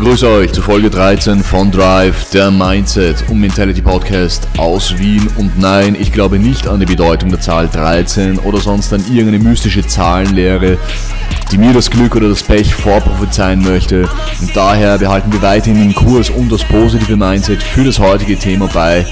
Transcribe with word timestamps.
begrüße 0.00 0.26
euch 0.30 0.50
zu 0.50 0.62
Folge 0.62 0.88
13 0.88 1.44
von 1.44 1.70
Drive, 1.70 2.30
der 2.30 2.50
Mindset 2.50 3.22
und 3.28 3.38
Mentality 3.38 3.82
Podcast 3.82 4.48
aus 4.56 4.96
Wien. 4.96 5.28
Und 5.36 5.58
nein, 5.58 5.94
ich 5.94 6.10
glaube 6.10 6.38
nicht 6.38 6.66
an 6.66 6.80
die 6.80 6.86
Bedeutung 6.86 7.28
der 7.28 7.42
Zahl 7.42 7.68
13 7.68 8.38
oder 8.38 8.60
sonst 8.60 8.94
an 8.94 9.04
irgendeine 9.08 9.40
mystische 9.40 9.86
Zahlenlehre, 9.86 10.78
die 11.52 11.58
mir 11.58 11.74
das 11.74 11.90
Glück 11.90 12.16
oder 12.16 12.30
das 12.30 12.42
Pech 12.42 12.74
vorprophezeien 12.74 13.62
möchte. 13.62 14.08
Und 14.40 14.56
daher 14.56 14.96
behalten 14.96 15.34
wir 15.34 15.42
weiterhin 15.42 15.78
den 15.78 15.94
Kurs 15.94 16.30
und 16.30 16.50
das 16.50 16.64
positive 16.64 17.18
Mindset 17.18 17.62
für 17.62 17.84
das 17.84 17.98
heutige 17.98 18.38
Thema 18.38 18.68
bei. 18.68 19.04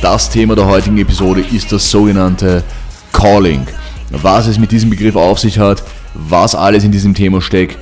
Das 0.00 0.30
Thema 0.30 0.56
der 0.56 0.64
heutigen 0.64 0.96
Episode 0.96 1.44
ist 1.52 1.70
das 1.70 1.90
sogenannte 1.90 2.64
Calling. 3.12 3.66
Was 4.08 4.46
es 4.46 4.58
mit 4.58 4.72
diesem 4.72 4.88
Begriff 4.88 5.16
auf 5.16 5.38
sich 5.38 5.58
hat, 5.58 5.82
was 6.14 6.54
alles 6.54 6.82
in 6.82 6.92
diesem 6.92 7.12
Thema 7.12 7.42
steckt, 7.42 7.76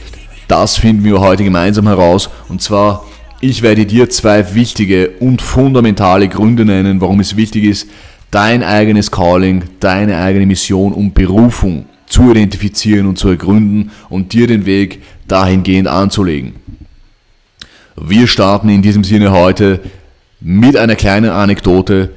das 0.49 0.79
finden 0.79 1.05
wir 1.05 1.21
heute 1.21 1.45
gemeinsam 1.45 1.87
heraus. 1.87 2.31
Und 2.49 2.63
zwar, 2.63 3.05
ich 3.41 3.63
werde 3.63 3.87
dir 3.87 4.11
zwei 4.11 4.55
wichtige 4.55 5.11
und 5.21 5.43
fundamentale 5.43 6.29
Gründe 6.29 6.65
nennen, 6.65 7.01
warum 7.01 7.21
es 7.21 7.37
wichtig 7.37 7.65
ist, 7.65 7.89
dein 8.31 8.63
eigenes 8.63 9.11
Calling, 9.11 9.65
deine 9.81 10.19
eigene 10.19 10.47
Mission 10.47 10.93
und 10.93 11.15
Berufung 11.15 11.87
zu 12.07 12.31
identifizieren 12.31 13.07
und 13.07 13.19
zu 13.19 13.29
ergründen 13.29 13.91
und 14.09 14.33
dir 14.33 14.47
den 14.47 14.67
Weg 14.67 15.03
dahingehend 15.29 15.89
anzulegen. 15.89 16.55
Wir 17.97 18.27
starten 18.27 18.69
in 18.69 18.83
diesem 18.83 19.05
Sinne 19.05 19.33
heute 19.33 19.81
mit 20.41 20.77
einer 20.77 20.97
kleinen 20.97 21.31
Anekdote 21.31 22.11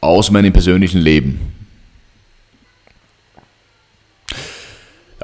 aus 0.00 0.30
meinem 0.30 0.52
persönlichen 0.52 1.00
Leben. 1.00 1.53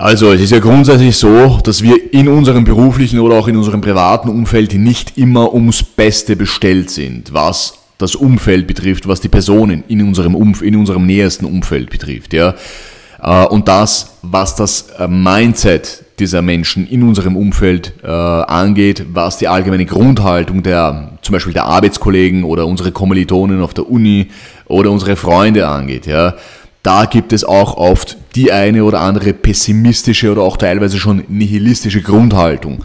Also 0.00 0.32
es 0.32 0.40
ist 0.40 0.50
ja 0.50 0.60
grundsätzlich 0.60 1.14
so, 1.14 1.58
dass 1.62 1.82
wir 1.82 2.14
in 2.14 2.26
unserem 2.26 2.64
beruflichen 2.64 3.20
oder 3.20 3.34
auch 3.34 3.48
in 3.48 3.56
unserem 3.58 3.82
privaten 3.82 4.30
Umfeld 4.30 4.72
nicht 4.72 5.18
immer 5.18 5.52
ums 5.52 5.82
Beste 5.82 6.36
bestellt 6.36 6.88
sind, 6.88 7.34
was 7.34 7.74
das 7.98 8.14
Umfeld 8.14 8.66
betrifft, 8.66 9.08
was 9.08 9.20
die 9.20 9.28
Personen 9.28 9.84
in 9.88 10.00
unserem, 10.00 10.34
Umf 10.34 10.62
in 10.62 10.76
unserem 10.76 11.04
nähersten 11.04 11.44
Umfeld 11.44 11.90
betrifft. 11.90 12.32
Ja? 12.32 12.54
Äh, 13.22 13.44
und 13.48 13.68
das, 13.68 14.16
was 14.22 14.56
das 14.56 14.88
äh, 14.98 15.06
Mindset 15.06 16.02
dieser 16.18 16.40
Menschen 16.40 16.86
in 16.86 17.02
unserem 17.02 17.36
Umfeld 17.36 17.92
äh, 18.02 18.06
angeht, 18.06 19.04
was 19.12 19.36
die 19.36 19.48
allgemeine 19.48 19.84
Grundhaltung 19.84 20.62
der 20.62 21.18
zum 21.20 21.34
Beispiel 21.34 21.52
der 21.52 21.66
Arbeitskollegen 21.66 22.44
oder 22.44 22.66
unsere 22.66 22.90
Kommilitonen 22.90 23.60
auf 23.60 23.74
der 23.74 23.90
Uni 23.90 24.28
oder 24.64 24.90
unsere 24.90 25.16
Freunde 25.16 25.68
angeht. 25.68 26.06
Ja? 26.06 26.36
Da 26.82 27.04
gibt 27.04 27.32
es 27.32 27.44
auch 27.44 27.76
oft 27.76 28.16
die 28.34 28.52
eine 28.52 28.84
oder 28.84 29.00
andere 29.00 29.32
pessimistische 29.32 30.32
oder 30.32 30.42
auch 30.42 30.56
teilweise 30.56 30.98
schon 30.98 31.24
nihilistische 31.28 32.00
Grundhaltung 32.00 32.84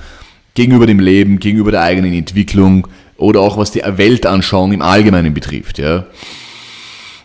gegenüber 0.53 0.85
dem 0.85 0.99
Leben, 0.99 1.39
gegenüber 1.39 1.71
der 1.71 1.81
eigenen 1.81 2.13
Entwicklung 2.13 2.87
oder 3.17 3.39
auch 3.39 3.57
was 3.57 3.71
die 3.71 3.81
Weltanschauung 3.85 4.73
im 4.73 4.81
Allgemeinen 4.81 5.33
betrifft. 5.33 5.77
Ja. 5.77 6.05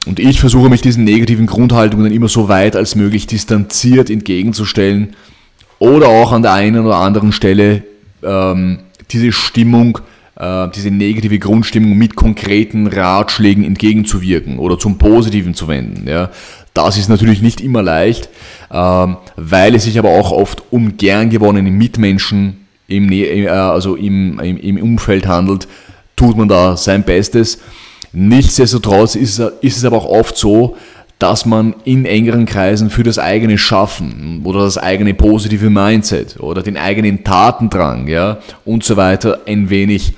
Und 0.06 0.18
ich 0.18 0.40
versuche 0.40 0.68
mich 0.68 0.80
diesen 0.80 1.04
negativen 1.04 1.46
Grundhaltungen 1.46 2.12
immer 2.12 2.28
so 2.28 2.48
weit 2.48 2.76
als 2.76 2.94
möglich 2.94 3.26
distanziert 3.26 4.08
entgegenzustellen 4.08 5.16
oder 5.78 6.08
auch 6.08 6.32
an 6.32 6.42
der 6.42 6.52
einen 6.52 6.84
oder 6.84 6.96
anderen 6.96 7.32
Stelle 7.32 7.82
ähm, 8.22 8.80
diese 9.10 9.32
Stimmung 9.32 9.98
äh, 10.40 10.68
diese 10.74 10.90
negative 10.90 11.38
Grundstimmung 11.38 11.98
mit 11.98 12.16
konkreten 12.16 12.86
Ratschlägen 12.86 13.62
entgegenzuwirken 13.62 14.58
oder 14.58 14.78
zum 14.78 14.96
Positiven 14.96 15.54
zu 15.54 15.68
wenden. 15.68 16.08
Ja. 16.08 16.30
Das 16.74 16.96
ist 16.96 17.08
natürlich 17.08 17.42
nicht 17.42 17.60
immer 17.60 17.82
leicht, 17.82 18.28
ähm, 18.70 19.16
weil 19.36 19.74
es 19.74 19.84
sich 19.84 19.98
aber 19.98 20.10
auch 20.10 20.30
oft 20.30 20.62
um 20.70 20.96
gern 20.96 21.30
gewonnene 21.30 21.70
Mitmenschen 21.70 22.66
im, 22.86 23.10
äh, 23.10 23.48
also 23.48 23.96
im, 23.96 24.38
im, 24.40 24.56
im 24.58 24.76
Umfeld 24.78 25.26
handelt, 25.26 25.66
tut 26.16 26.36
man 26.36 26.48
da 26.48 26.76
sein 26.76 27.02
Bestes. 27.02 27.58
Nichtsdestotrotz 28.12 29.14
ist 29.14 29.38
ist 29.38 29.76
es 29.76 29.84
aber 29.84 29.98
auch 29.98 30.06
oft 30.06 30.36
so, 30.36 30.76
dass 31.20 31.44
man 31.44 31.74
in 31.84 32.06
engeren 32.06 32.46
Kreisen 32.46 32.88
für 32.88 33.02
das 33.02 33.18
eigene 33.18 33.58
Schaffen 33.58 34.40
oder 34.42 34.60
das 34.60 34.78
eigene 34.78 35.12
positive 35.12 35.68
Mindset 35.68 36.40
oder 36.40 36.62
den 36.62 36.78
eigenen 36.78 37.24
Tatendrang 37.24 38.08
ja, 38.08 38.38
und 38.64 38.84
so 38.84 38.96
weiter 38.96 39.40
ein 39.46 39.68
wenig 39.68 40.14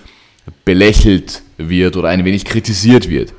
belächelt 0.65 1.43
wird 1.59 1.97
oder 1.97 2.09
ein 2.09 2.25
wenig 2.25 2.45
kritisiert 2.45 3.09
wird. 3.09 3.35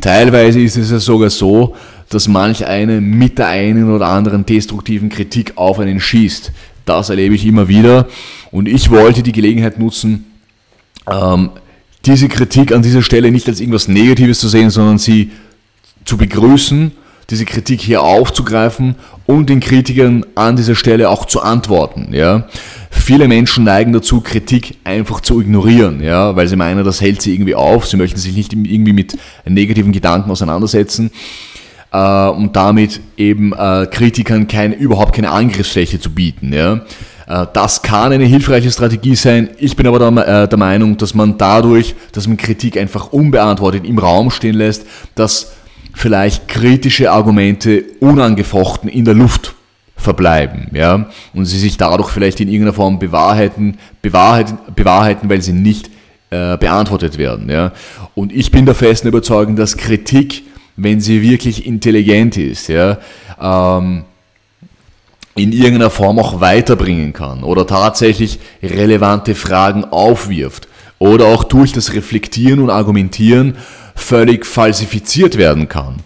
Teilweise 0.00 0.60
ist 0.60 0.76
es 0.76 0.90
ja 0.90 0.98
sogar 0.98 1.30
so, 1.30 1.74
dass 2.10 2.28
manch 2.28 2.66
eine 2.66 3.00
mit 3.00 3.38
der 3.38 3.48
einen 3.48 3.92
oder 3.92 4.08
anderen 4.08 4.46
destruktiven 4.46 5.08
Kritik 5.08 5.52
auf 5.56 5.78
einen 5.78 6.00
schießt. 6.00 6.52
Das 6.84 7.10
erlebe 7.10 7.34
ich 7.34 7.44
immer 7.44 7.68
wieder 7.68 8.08
und 8.50 8.66
ich 8.66 8.90
wollte 8.90 9.22
die 9.22 9.32
Gelegenheit 9.32 9.78
nutzen, 9.78 10.24
ähm, 11.10 11.50
diese 12.06 12.28
Kritik 12.28 12.72
an 12.72 12.82
dieser 12.82 13.02
Stelle 13.02 13.30
nicht 13.30 13.48
als 13.48 13.60
irgendwas 13.60 13.88
Negatives 13.88 14.40
zu 14.40 14.48
sehen, 14.48 14.70
sondern 14.70 14.98
sie 14.98 15.32
zu 16.04 16.16
begrüßen, 16.16 16.92
diese 17.28 17.44
Kritik 17.44 17.82
hier 17.82 18.02
aufzugreifen 18.02 18.94
und 19.26 19.50
den 19.50 19.60
Kritikern 19.60 20.24
an 20.34 20.56
dieser 20.56 20.74
Stelle 20.74 21.10
auch 21.10 21.26
zu 21.26 21.42
antworten. 21.42 22.14
Ja. 22.14 22.48
Viele 22.90 23.28
Menschen 23.28 23.64
neigen 23.64 23.92
dazu, 23.92 24.22
Kritik 24.22 24.78
einfach 24.84 25.20
zu 25.20 25.38
ignorieren, 25.42 26.02
ja, 26.02 26.34
weil 26.34 26.48
sie 26.48 26.56
meinen, 26.56 26.84
das 26.84 27.02
hält 27.02 27.20
sie 27.20 27.34
irgendwie 27.34 27.54
auf, 27.54 27.86
sie 27.86 27.98
möchten 27.98 28.18
sich 28.18 28.34
nicht 28.34 28.54
irgendwie 28.54 28.94
mit 28.94 29.18
negativen 29.44 29.92
Gedanken 29.92 30.30
auseinandersetzen 30.30 31.10
äh, 31.92 32.28
und 32.28 32.56
damit 32.56 33.00
eben 33.16 33.52
äh, 33.52 33.86
Kritikern 33.90 34.48
kein, 34.48 34.72
überhaupt 34.72 35.14
keine 35.14 35.30
Angriffsfläche 35.30 36.00
zu 36.00 36.10
bieten. 36.10 36.52
Ja. 36.52 36.80
Äh, 37.26 37.46
das 37.52 37.82
kann 37.82 38.12
eine 38.12 38.24
hilfreiche 38.24 38.70
Strategie 38.70 39.14
sein. 39.14 39.50
Ich 39.58 39.76
bin 39.76 39.86
aber 39.86 39.98
der, 39.98 40.42
äh, 40.42 40.48
der 40.48 40.58
Meinung, 40.58 40.96
dass 40.96 41.14
man 41.14 41.38
dadurch, 41.38 41.94
dass 42.12 42.26
man 42.26 42.36
Kritik 42.36 42.76
einfach 42.76 43.12
unbeantwortet 43.12 43.84
im 43.84 43.98
Raum 43.98 44.30
stehen 44.30 44.54
lässt, 44.54 44.86
dass 45.14 45.52
vielleicht 45.94 46.48
kritische 46.48 47.10
Argumente 47.10 47.84
unangefochten 48.00 48.88
in 48.88 49.04
der 49.04 49.14
Luft 49.14 49.54
verbleiben, 49.96 50.68
ja, 50.72 51.08
und 51.34 51.44
sie 51.44 51.58
sich 51.58 51.76
dadurch 51.76 52.10
vielleicht 52.10 52.38
in 52.40 52.48
irgendeiner 52.48 52.72
Form 52.72 53.00
bewahrheiten, 53.00 53.78
bewahrheiten, 54.00 54.58
bewahrheiten 54.76 55.28
weil 55.28 55.42
sie 55.42 55.52
nicht 55.52 55.90
äh, 56.30 56.56
beantwortet 56.56 57.18
werden, 57.18 57.50
ja. 57.50 57.72
Und 58.14 58.32
ich 58.32 58.52
bin 58.52 58.64
der 58.64 58.76
festen 58.76 59.08
Überzeugung, 59.08 59.56
dass 59.56 59.76
Kritik, 59.76 60.44
wenn 60.78 61.00
sie 61.00 61.22
wirklich 61.22 61.66
intelligent 61.66 62.36
ist, 62.36 62.68
ja, 62.68 62.98
ähm, 63.40 64.04
in 65.34 65.52
irgendeiner 65.52 65.90
Form 65.90 66.18
auch 66.18 66.40
weiterbringen 66.40 67.12
kann 67.12 67.42
oder 67.42 67.66
tatsächlich 67.66 68.38
relevante 68.62 69.34
Fragen 69.34 69.84
aufwirft 69.84 70.68
oder 70.98 71.26
auch 71.26 71.44
durch 71.44 71.72
das 71.72 71.92
Reflektieren 71.94 72.60
und 72.60 72.70
Argumentieren 72.70 73.56
völlig 73.94 74.46
falsifiziert 74.46 75.36
werden 75.36 75.68
kann. 75.68 75.96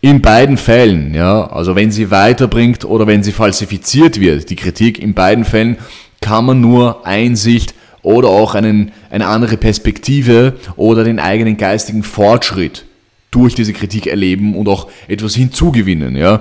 In 0.00 0.20
beiden 0.20 0.56
Fällen, 0.56 1.14
ja, 1.14 1.46
also 1.48 1.76
wenn 1.76 1.92
sie 1.92 2.10
weiterbringt 2.10 2.84
oder 2.84 3.06
wenn 3.06 3.22
sie 3.22 3.32
falsifiziert 3.32 4.18
wird, 4.18 4.50
die 4.50 4.56
Kritik, 4.56 5.00
in 5.00 5.14
beiden 5.14 5.44
Fällen 5.44 5.78
kann 6.20 6.44
man 6.44 6.60
nur 6.60 7.06
Einsicht 7.06 7.74
oder 8.02 8.28
auch 8.28 8.54
einen, 8.54 8.92
eine 9.10 9.26
andere 9.26 9.56
Perspektive 9.56 10.54
oder 10.76 11.04
den 11.04 11.20
eigenen 11.20 11.56
geistigen 11.56 12.02
Fortschritt 12.02 12.84
durch 13.32 13.56
diese 13.56 13.72
Kritik 13.72 14.06
erleben 14.06 14.54
und 14.54 14.68
auch 14.68 14.88
etwas 15.08 15.34
hinzugewinnen, 15.34 16.14
ja. 16.14 16.40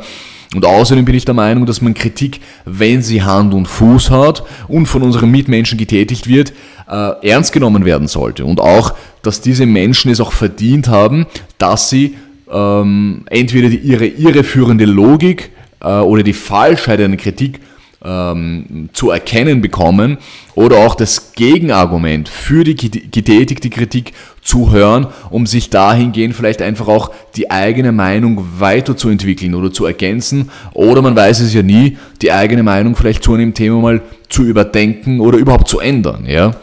Und 0.54 0.66
außerdem 0.66 1.06
bin 1.06 1.16
ich 1.16 1.24
der 1.24 1.34
Meinung, 1.34 1.66
dass 1.66 1.82
man 1.82 1.94
Kritik, 1.94 2.42
wenn 2.66 3.02
sie 3.02 3.24
Hand 3.24 3.54
und 3.54 3.68
Fuß 3.68 4.12
hat 4.12 4.44
und 4.68 4.86
von 4.86 5.02
unseren 5.02 5.32
Mitmenschen 5.32 5.78
getätigt 5.78 6.28
wird, 6.28 6.52
äh, 6.90 7.30
ernst 7.30 7.54
genommen 7.54 7.86
werden 7.86 8.10
sollte. 8.10 8.44
Und 8.44 8.60
auch, 8.60 8.94
dass 9.22 9.40
diese 9.40 9.66
Menschen 9.66 10.12
es 10.12 10.20
auch 10.20 10.34
verdient 10.34 10.90
haben, 10.90 11.26
dass 11.58 11.90
sie 11.90 12.18
ähm, 12.52 13.24
entweder 13.30 13.70
die, 13.70 13.78
ihre 13.78 14.08
irreführende 14.08 14.84
Logik 14.84 15.52
äh, 15.80 15.88
oder 15.88 16.22
die 16.22 16.34
Falschheit 16.34 17.00
einer 17.00 17.16
Kritik 17.16 17.62
ähm, 18.04 18.90
zu 18.94 19.12
erkennen 19.12 19.62
bekommen 19.62 20.18
oder 20.56 20.78
auch 20.80 20.96
das 20.96 21.34
Gegenargument 21.34 22.28
für 22.28 22.64
die 22.64 22.76
getätigte 22.76 23.70
Kritik 23.70 24.12
zu 24.42 24.72
hören, 24.72 25.08
um 25.30 25.46
sich 25.46 25.70
dahingehend 25.70 26.36
vielleicht 26.36 26.62
einfach 26.62 26.88
auch 26.88 27.12
die 27.36 27.52
eigene 27.52 27.92
Meinung 27.92 28.46
weiterzuentwickeln 28.58 29.54
oder 29.54 29.72
zu 29.72 29.86
ergänzen 29.86 30.50
oder 30.74 31.02
man 31.02 31.16
weiß 31.16 31.42
es 31.42 31.54
ja 31.54 31.62
nie, 31.62 31.98
die 32.22 32.32
eigene 32.32 32.64
Meinung 32.64 32.96
vielleicht 32.96 33.24
zu 33.24 33.34
einem 33.34 33.54
Thema 33.54 33.80
mal 33.80 34.02
zu 34.30 34.44
überdenken 34.44 35.20
oder 35.20 35.38
überhaupt 35.38 35.68
zu 35.68 35.80
ändern. 35.80 36.26
Ja? 36.28 36.56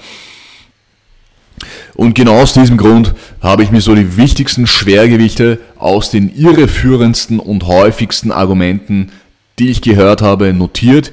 Und 1.95 2.15
genau 2.15 2.41
aus 2.41 2.53
diesem 2.53 2.77
Grund 2.77 3.15
habe 3.41 3.63
ich 3.63 3.71
mir 3.71 3.81
so 3.81 3.95
die 3.95 4.17
wichtigsten 4.17 4.67
Schwergewichte 4.67 5.61
aus 5.79 6.11
den 6.11 6.35
irreführendsten 6.35 7.39
und 7.39 7.67
häufigsten 7.67 8.33
Argumenten 8.33 9.13
die 9.59 9.71
ich 9.71 9.83
gehört 9.83 10.23
habe, 10.23 10.53
notiert, 10.53 11.13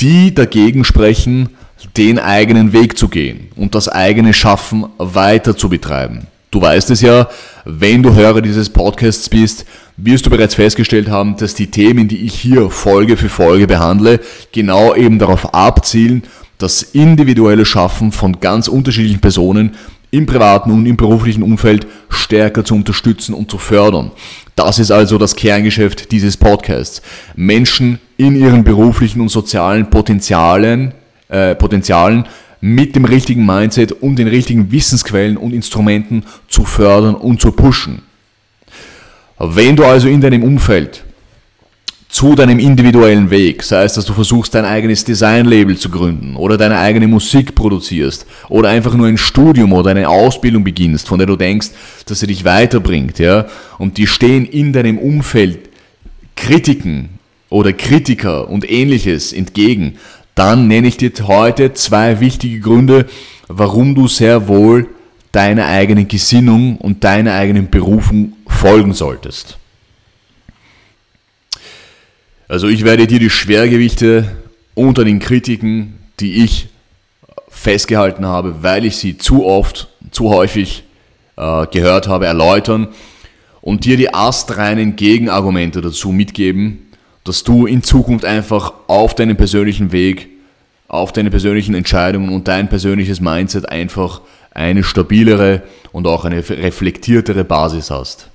die 0.00 0.34
dagegen 0.34 0.84
sprechen, 0.84 1.50
den 1.96 2.18
eigenen 2.18 2.72
Weg 2.72 2.96
zu 2.96 3.08
gehen 3.08 3.48
und 3.56 3.74
das 3.74 3.88
eigene 3.88 4.34
Schaffen 4.34 4.86
weiter 4.98 5.56
zu 5.56 5.68
betreiben. 5.68 6.26
Du 6.50 6.60
weißt 6.60 6.90
es 6.90 7.00
ja, 7.00 7.28
wenn 7.64 8.02
du 8.02 8.14
Hörer 8.14 8.42
dieses 8.42 8.68
Podcasts 8.68 9.28
bist, 9.28 9.64
wirst 9.96 10.26
du 10.26 10.30
bereits 10.30 10.54
festgestellt 10.54 11.08
haben, 11.08 11.36
dass 11.36 11.54
die 11.54 11.70
Themen, 11.70 12.08
die 12.08 12.24
ich 12.26 12.34
hier 12.34 12.70
Folge 12.70 13.16
für 13.16 13.28
Folge 13.28 13.66
behandle, 13.66 14.20
genau 14.52 14.94
eben 14.94 15.18
darauf 15.18 15.54
abzielen, 15.54 16.24
das 16.58 16.82
individuelle 16.82 17.64
Schaffen 17.64 18.12
von 18.12 18.38
ganz 18.40 18.68
unterschiedlichen 18.68 19.20
Personen 19.20 19.72
im 20.10 20.26
privaten 20.26 20.70
und 20.70 20.84
im 20.84 20.96
beruflichen 20.96 21.42
Umfeld 21.42 21.86
stärker 22.10 22.64
zu 22.64 22.74
unterstützen 22.74 23.34
und 23.34 23.50
zu 23.50 23.56
fördern. 23.56 24.10
Das 24.54 24.78
ist 24.78 24.90
also 24.90 25.16
das 25.16 25.34
Kerngeschäft 25.34 26.12
dieses 26.12 26.36
Podcasts. 26.36 27.00
Menschen 27.34 27.98
in 28.18 28.36
ihren 28.36 28.62
beruflichen 28.62 29.22
und 29.22 29.30
sozialen 29.30 29.88
Potenzialen, 29.88 30.92
äh, 31.32 31.54
Potenzialen 31.54 32.26
mit 32.60 32.94
dem 32.94 33.04
richtigen 33.04 33.44
Mindset 33.44 33.90
und 33.90 34.16
den 34.16 34.28
richtigen 34.28 34.70
Wissensquellen 34.70 35.36
und 35.36 35.52
Instrumenten 35.52 36.24
zu 36.46 36.64
fördern 36.64 37.16
und 37.16 37.40
zu 37.40 37.50
pushen. 37.50 38.02
Wenn 39.38 39.74
du 39.74 39.84
also 39.84 40.06
in 40.08 40.20
deinem 40.20 40.44
Umfeld 40.44 41.02
zu 42.08 42.34
deinem 42.34 42.58
individuellen 42.58 43.30
Weg, 43.30 43.62
sei 43.62 43.84
es, 43.84 43.94
dass 43.94 44.04
du 44.04 44.12
versuchst, 44.12 44.54
dein 44.54 44.66
eigenes 44.66 45.02
Designlabel 45.02 45.78
zu 45.78 45.88
gründen 45.88 46.36
oder 46.36 46.58
deine 46.58 46.78
eigene 46.78 47.08
Musik 47.08 47.54
produzierst 47.54 48.26
oder 48.50 48.68
einfach 48.68 48.94
nur 48.94 49.06
ein 49.06 49.16
Studium 49.16 49.72
oder 49.72 49.90
eine 49.90 50.08
Ausbildung 50.08 50.62
beginnst, 50.62 51.08
von 51.08 51.18
der 51.18 51.26
du 51.26 51.36
denkst, 51.36 51.70
dass 52.04 52.20
sie 52.20 52.26
dich 52.26 52.44
weiterbringt, 52.44 53.18
ja, 53.18 53.46
und 53.78 53.96
die 53.96 54.06
stehen 54.06 54.44
in 54.44 54.74
deinem 54.74 54.98
Umfeld 54.98 55.70
Kritiken 56.36 57.08
oder 57.48 57.72
Kritiker 57.72 58.48
und 58.48 58.70
ähnliches 58.70 59.32
entgegen, 59.32 59.96
dann 60.34 60.68
nenne 60.68 60.88
ich 60.88 60.96
dir 60.96 61.12
heute 61.22 61.74
zwei 61.74 62.20
wichtige 62.20 62.60
Gründe, 62.60 63.06
warum 63.48 63.94
du 63.94 64.08
sehr 64.08 64.48
wohl 64.48 64.88
deiner 65.32 65.66
eigenen 65.66 66.08
Gesinnung 66.08 66.76
und 66.78 67.04
deiner 67.04 67.34
eigenen 67.34 67.70
Berufung 67.70 68.34
folgen 68.46 68.92
solltest. 68.92 69.58
Also 72.48 72.68
ich 72.68 72.84
werde 72.84 73.06
dir 73.06 73.18
die 73.18 73.30
Schwergewichte 73.30 74.36
unter 74.74 75.04
den 75.04 75.20
Kritiken, 75.20 75.98
die 76.20 76.44
ich 76.44 76.68
festgehalten 77.48 78.26
habe, 78.26 78.62
weil 78.62 78.84
ich 78.84 78.96
sie 78.96 79.16
zu 79.16 79.46
oft, 79.46 79.88
zu 80.10 80.30
häufig 80.30 80.84
äh, 81.36 81.66
gehört 81.66 82.08
habe, 82.08 82.26
erläutern 82.26 82.88
und 83.60 83.84
dir 83.84 83.96
die 83.96 84.12
astreinen 84.12 84.96
Gegenargumente 84.96 85.80
dazu 85.80 86.10
mitgeben, 86.10 86.81
dass 87.24 87.44
du 87.44 87.66
in 87.66 87.82
Zukunft 87.82 88.24
einfach 88.24 88.72
auf 88.86 89.14
deinem 89.14 89.36
persönlichen 89.36 89.92
Weg, 89.92 90.28
auf 90.88 91.12
deine 91.12 91.30
persönlichen 91.30 91.74
Entscheidungen 91.74 92.30
und 92.30 92.48
dein 92.48 92.68
persönliches 92.68 93.20
Mindset 93.20 93.68
einfach 93.68 94.20
eine 94.50 94.82
stabilere 94.84 95.62
und 95.92 96.06
auch 96.06 96.24
eine 96.24 96.46
reflektiertere 96.48 97.44
Basis 97.44 97.90
hast. 97.90 98.28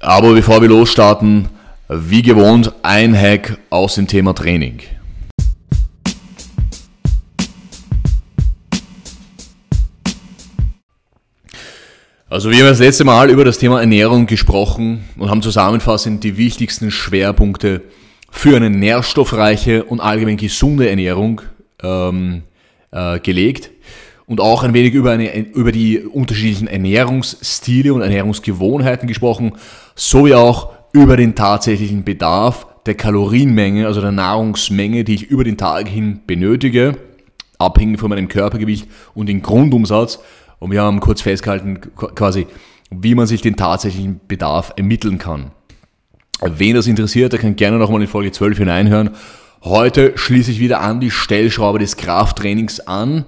Aber 0.00 0.34
bevor 0.34 0.60
wir 0.60 0.68
losstarten, 0.68 1.48
wie 1.88 2.22
gewohnt, 2.22 2.72
ein 2.82 3.16
Hack 3.16 3.58
aus 3.70 3.94
dem 3.94 4.06
Thema 4.06 4.34
Training. 4.34 4.80
Also 12.28 12.50
wir 12.50 12.58
haben 12.58 12.66
das 12.66 12.80
letzte 12.80 13.04
Mal 13.04 13.30
über 13.30 13.44
das 13.44 13.58
Thema 13.58 13.78
Ernährung 13.78 14.26
gesprochen 14.26 15.04
und 15.16 15.30
haben 15.30 15.42
zusammenfassend 15.42 16.24
die 16.24 16.36
wichtigsten 16.36 16.90
Schwerpunkte 16.90 17.82
für 18.32 18.56
eine 18.56 18.68
nährstoffreiche 18.68 19.84
und 19.84 20.00
allgemein 20.00 20.36
gesunde 20.36 20.90
Ernährung 20.90 21.40
ähm, 21.80 22.42
äh, 22.90 23.20
gelegt 23.20 23.70
und 24.26 24.40
auch 24.40 24.64
ein 24.64 24.74
wenig 24.74 24.92
über, 24.94 25.12
eine, 25.12 25.38
über 25.38 25.70
die 25.70 26.00
unterschiedlichen 26.00 26.66
Ernährungsstile 26.66 27.94
und 27.94 28.02
Ernährungsgewohnheiten 28.02 29.06
gesprochen, 29.06 29.52
sowie 29.94 30.34
auch 30.34 30.72
über 30.92 31.16
den 31.16 31.36
tatsächlichen 31.36 32.02
Bedarf 32.02 32.66
der 32.86 32.96
Kalorienmenge, 32.96 33.86
also 33.86 34.00
der 34.00 34.10
Nahrungsmenge, 34.10 35.04
die 35.04 35.14
ich 35.14 35.22
über 35.30 35.44
den 35.44 35.58
Tag 35.58 35.86
hin 35.86 36.22
benötige, 36.26 36.96
abhängig 37.58 38.00
von 38.00 38.10
meinem 38.10 38.26
Körpergewicht 38.26 38.88
und 39.14 39.26
den 39.26 39.42
Grundumsatz. 39.42 40.18
Und 40.58 40.70
wir 40.70 40.82
haben 40.82 41.00
kurz 41.00 41.20
festgehalten, 41.20 41.80
quasi, 41.96 42.46
wie 42.90 43.14
man 43.14 43.26
sich 43.26 43.42
den 43.42 43.56
tatsächlichen 43.56 44.20
Bedarf 44.26 44.72
ermitteln 44.76 45.18
kann. 45.18 45.52
Wen 46.42 46.74
das 46.74 46.86
interessiert, 46.86 47.32
der 47.32 47.40
kann 47.40 47.56
gerne 47.56 47.78
nochmal 47.78 48.02
in 48.02 48.08
Folge 48.08 48.32
12 48.32 48.58
hineinhören. 48.58 49.10
Heute 49.62 50.12
schließe 50.16 50.50
ich 50.50 50.60
wieder 50.60 50.80
an 50.80 51.00
die 51.00 51.10
Stellschraube 51.10 51.78
des 51.78 51.96
Krafttrainings 51.96 52.80
an. 52.80 53.24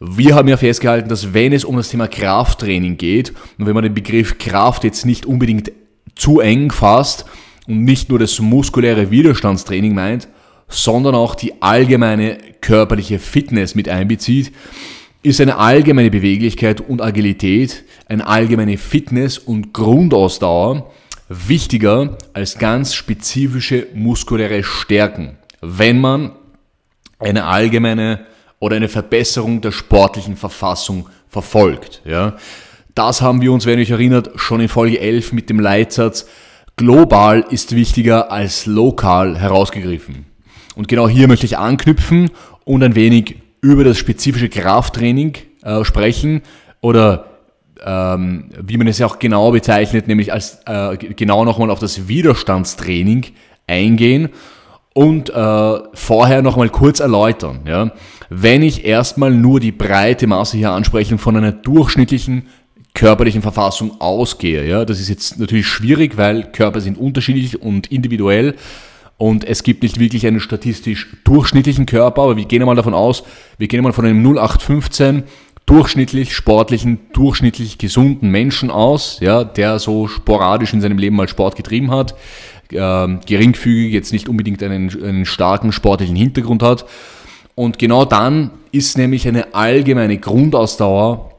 Wir 0.00 0.34
haben 0.34 0.48
ja 0.48 0.56
festgehalten, 0.56 1.08
dass 1.08 1.32
wenn 1.32 1.52
es 1.52 1.64
um 1.64 1.76
das 1.76 1.88
Thema 1.88 2.08
Krafttraining 2.08 2.96
geht 2.98 3.32
und 3.58 3.66
wenn 3.66 3.74
man 3.74 3.84
den 3.84 3.94
Begriff 3.94 4.38
Kraft 4.38 4.84
jetzt 4.84 5.06
nicht 5.06 5.26
unbedingt 5.26 5.72
zu 6.14 6.40
eng 6.40 6.70
fasst 6.70 7.24
und 7.66 7.84
nicht 7.84 8.10
nur 8.10 8.18
das 8.18 8.38
muskuläre 8.38 9.10
Widerstandstraining 9.10 9.94
meint, 9.94 10.28
sondern 10.68 11.14
auch 11.14 11.34
die 11.34 11.62
allgemeine 11.62 12.38
körperliche 12.60 13.18
Fitness 13.18 13.74
mit 13.74 13.88
einbezieht, 13.88 14.52
ist 15.22 15.40
eine 15.40 15.56
allgemeine 15.56 16.10
Beweglichkeit 16.10 16.80
und 16.80 17.00
Agilität, 17.00 17.84
eine 18.06 18.26
allgemeine 18.26 18.76
Fitness 18.76 19.38
und 19.38 19.72
Grundausdauer 19.72 20.90
wichtiger 21.28 22.18
als 22.32 22.58
ganz 22.58 22.94
spezifische 22.94 23.86
muskuläre 23.94 24.62
Stärken, 24.64 25.38
wenn 25.60 26.00
man 26.00 26.32
eine 27.18 27.44
allgemeine 27.44 28.26
oder 28.58 28.76
eine 28.76 28.88
Verbesserung 28.88 29.60
der 29.60 29.72
sportlichen 29.72 30.36
Verfassung 30.36 31.08
verfolgt. 31.28 32.02
Ja. 32.04 32.36
Das 32.94 33.22
haben 33.22 33.40
wir 33.40 33.52
uns, 33.52 33.64
wenn 33.64 33.78
ihr 33.78 33.82
euch 33.82 33.90
erinnert, 33.90 34.30
schon 34.36 34.60
in 34.60 34.68
Folge 34.68 35.00
11 35.00 35.32
mit 35.32 35.48
dem 35.48 35.60
Leitsatz 35.60 36.26
global 36.76 37.44
ist 37.50 37.74
wichtiger 37.74 38.30
als 38.30 38.66
lokal 38.66 39.38
herausgegriffen. 39.38 40.26
Und 40.74 40.88
genau 40.88 41.08
hier 41.08 41.28
möchte 41.28 41.46
ich 41.46 41.58
anknüpfen 41.58 42.30
und 42.64 42.82
ein 42.82 42.94
wenig 42.94 43.36
über 43.62 43.84
das 43.84 43.96
spezifische 43.96 44.50
Krafttraining 44.50 45.38
äh, 45.62 45.84
sprechen 45.84 46.42
oder 46.82 47.26
ähm, 47.84 48.50
wie 48.60 48.76
man 48.76 48.88
es 48.88 48.98
ja 48.98 49.06
auch 49.06 49.18
genau 49.18 49.50
bezeichnet, 49.52 50.08
nämlich 50.08 50.32
als 50.32 50.60
äh, 50.66 50.96
genau 50.96 51.44
nochmal 51.44 51.70
auf 51.70 51.78
das 51.78 52.08
Widerstandstraining 52.08 53.26
eingehen 53.66 54.28
und 54.94 55.30
äh, 55.30 55.78
vorher 55.94 56.42
nochmal 56.42 56.68
kurz 56.68 57.00
erläutern. 57.00 57.60
Ja? 57.66 57.92
Wenn 58.28 58.62
ich 58.62 58.84
erstmal 58.84 59.30
nur 59.30 59.60
die 59.60 59.72
breite 59.72 60.26
Masse 60.26 60.56
hier 60.56 60.72
anspreche 60.72 61.16
von 61.18 61.36
einer 61.36 61.52
durchschnittlichen 61.52 62.48
körperlichen 62.94 63.42
Verfassung 63.42 64.00
ausgehe. 64.00 64.66
Ja? 64.66 64.84
Das 64.84 65.00
ist 65.00 65.08
jetzt 65.08 65.38
natürlich 65.38 65.66
schwierig, 65.66 66.16
weil 66.16 66.50
Körper 66.52 66.80
sind 66.80 66.98
unterschiedlich 66.98 67.62
und 67.62 67.90
individuell 67.90 68.54
und 69.22 69.44
es 69.44 69.62
gibt 69.62 69.84
nicht 69.84 70.00
wirklich 70.00 70.26
einen 70.26 70.40
statistisch 70.40 71.06
durchschnittlichen 71.22 71.86
Körper, 71.86 72.22
aber 72.22 72.36
wir 72.36 72.44
gehen 72.44 72.60
einmal 72.60 72.74
davon 72.74 72.92
aus, 72.92 73.22
wir 73.56 73.68
gehen 73.68 73.78
einmal 73.78 73.92
von 73.92 74.04
einem 74.04 74.20
0815 74.20 75.22
durchschnittlich 75.64 76.34
sportlichen, 76.34 76.98
durchschnittlich 77.12 77.78
gesunden 77.78 78.30
Menschen 78.30 78.68
aus, 78.68 79.18
ja, 79.20 79.44
der 79.44 79.78
so 79.78 80.08
sporadisch 80.08 80.72
in 80.72 80.80
seinem 80.80 80.98
Leben 80.98 81.14
mal 81.14 81.28
Sport 81.28 81.54
getrieben 81.54 81.92
hat, 81.92 82.16
äh, 82.72 83.16
geringfügig, 83.24 83.92
jetzt 83.92 84.12
nicht 84.12 84.28
unbedingt 84.28 84.60
einen, 84.60 84.90
einen 85.04 85.24
starken 85.24 85.70
sportlichen 85.70 86.16
Hintergrund 86.16 86.64
hat. 86.64 86.84
Und 87.54 87.78
genau 87.78 88.04
dann 88.04 88.50
ist 88.72 88.98
nämlich 88.98 89.28
eine 89.28 89.54
allgemeine 89.54 90.18
Grundausdauer 90.18 91.30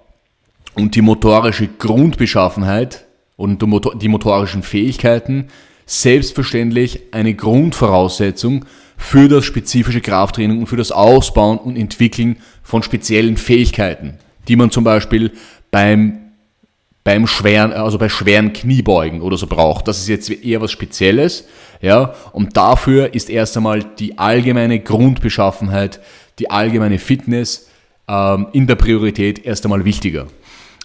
und 0.75 0.95
die 0.95 1.01
motorische 1.01 1.67
Grundbeschaffenheit 1.67 3.03
und 3.35 3.61
die 4.01 4.07
motorischen 4.07 4.63
Fähigkeiten 4.63 5.49
selbstverständlich 5.85 7.01
eine 7.11 7.33
Grundvoraussetzung 7.33 8.65
für 8.97 9.27
das 9.27 9.45
spezifische 9.45 10.01
Krafttraining 10.01 10.59
und 10.59 10.67
für 10.67 10.77
das 10.77 10.91
Ausbauen 10.91 11.57
und 11.57 11.75
Entwickeln 11.75 12.37
von 12.63 12.83
speziellen 12.83 13.37
Fähigkeiten, 13.37 14.17
die 14.47 14.55
man 14.55 14.71
zum 14.71 14.83
Beispiel 14.83 15.31
beim, 15.71 16.19
beim 17.03 17.27
schweren, 17.27 17.73
also 17.73 17.97
bei 17.97 18.09
schweren 18.09 18.53
Kniebeugen 18.53 19.21
oder 19.21 19.37
so 19.37 19.47
braucht. 19.47 19.87
Das 19.87 19.99
ist 19.99 20.07
jetzt 20.07 20.29
eher 20.29 20.61
was 20.61 20.71
Spezielles, 20.71 21.45
ja, 21.81 22.13
und 22.31 22.55
dafür 22.55 23.13
ist 23.13 23.29
erst 23.29 23.57
einmal 23.57 23.83
die 23.83 24.17
allgemeine 24.17 24.79
Grundbeschaffenheit, 24.79 25.99
die 26.39 26.49
allgemeine 26.49 26.97
Fitness 26.97 27.67
ähm, 28.07 28.47
in 28.53 28.67
der 28.67 28.75
Priorität 28.75 29.45
erst 29.45 29.65
einmal 29.65 29.83
wichtiger. 29.83 30.27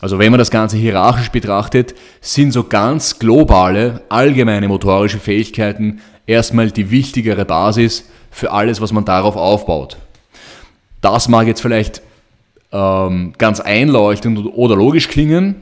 Also 0.00 0.18
wenn 0.18 0.30
man 0.30 0.38
das 0.38 0.50
Ganze 0.50 0.76
hierarchisch 0.76 1.30
betrachtet, 1.30 1.94
sind 2.20 2.52
so 2.52 2.64
ganz 2.64 3.18
globale, 3.18 4.02
allgemeine 4.08 4.68
motorische 4.68 5.18
Fähigkeiten 5.18 6.00
erstmal 6.26 6.70
die 6.70 6.90
wichtigere 6.90 7.44
Basis 7.44 8.08
für 8.30 8.52
alles, 8.52 8.80
was 8.80 8.92
man 8.92 9.04
darauf 9.04 9.36
aufbaut. 9.36 9.96
Das 11.00 11.28
mag 11.28 11.46
jetzt 11.46 11.62
vielleicht 11.62 12.02
ähm, 12.70 13.32
ganz 13.38 13.60
einleuchtend 13.60 14.46
oder 14.54 14.76
logisch 14.76 15.08
klingen. 15.08 15.56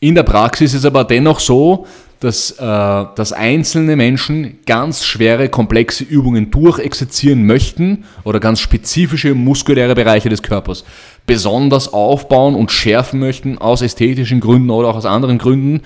In 0.00 0.14
der 0.14 0.22
Praxis 0.22 0.72
ist 0.72 0.80
es 0.80 0.86
aber 0.86 1.04
dennoch 1.04 1.40
so, 1.40 1.86
dass, 2.20 2.52
äh, 2.52 2.56
dass 2.58 3.32
einzelne 3.32 3.96
Menschen 3.96 4.58
ganz 4.66 5.04
schwere, 5.04 5.48
komplexe 5.48 6.04
Übungen 6.04 6.50
durchexerzieren 6.50 7.44
möchten 7.44 8.04
oder 8.22 8.40
ganz 8.40 8.60
spezifische 8.60 9.34
muskuläre 9.34 9.94
Bereiche 9.94 10.30
des 10.30 10.42
Körpers 10.42 10.84
besonders 11.26 11.92
aufbauen 11.92 12.54
und 12.54 12.70
schärfen 12.70 13.20
möchten, 13.20 13.58
aus 13.58 13.82
ästhetischen 13.82 14.40
Gründen 14.40 14.70
oder 14.70 14.88
auch 14.88 14.96
aus 14.96 15.06
anderen 15.06 15.38
Gründen. 15.38 15.82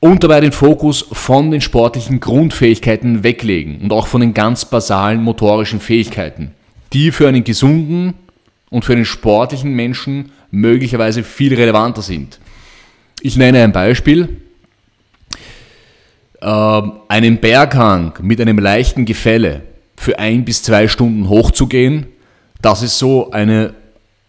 und 0.00 0.22
dabei 0.22 0.40
den 0.40 0.52
Fokus 0.52 1.06
von 1.12 1.50
den 1.50 1.62
sportlichen 1.62 2.20
Grundfähigkeiten 2.20 3.24
weglegen 3.24 3.80
und 3.80 3.90
auch 3.90 4.06
von 4.06 4.20
den 4.20 4.34
ganz 4.34 4.66
basalen 4.66 5.22
motorischen 5.22 5.80
Fähigkeiten, 5.80 6.50
die 6.92 7.10
für 7.10 7.26
einen 7.26 7.42
gesunden 7.42 8.12
und 8.68 8.84
für 8.84 8.92
einen 8.92 9.06
sportlichen 9.06 9.72
Menschen 9.72 10.32
möglicherweise 10.50 11.22
viel 11.22 11.54
relevanter 11.54 12.02
sind. 12.02 12.38
Ich 13.22 13.36
nenne 13.36 13.62
ein 13.62 13.72
Beispiel. 13.72 14.42
Ähm, 16.42 16.92
einen 17.08 17.38
Berghang 17.38 18.12
mit 18.20 18.38
einem 18.42 18.58
leichten 18.58 19.06
Gefälle 19.06 19.62
für 19.96 20.18
ein 20.18 20.44
bis 20.44 20.62
zwei 20.62 20.88
Stunden 20.88 21.30
hochzugehen, 21.30 22.08
das 22.60 22.82
ist 22.82 22.98
so 22.98 23.30
eine, 23.30 23.74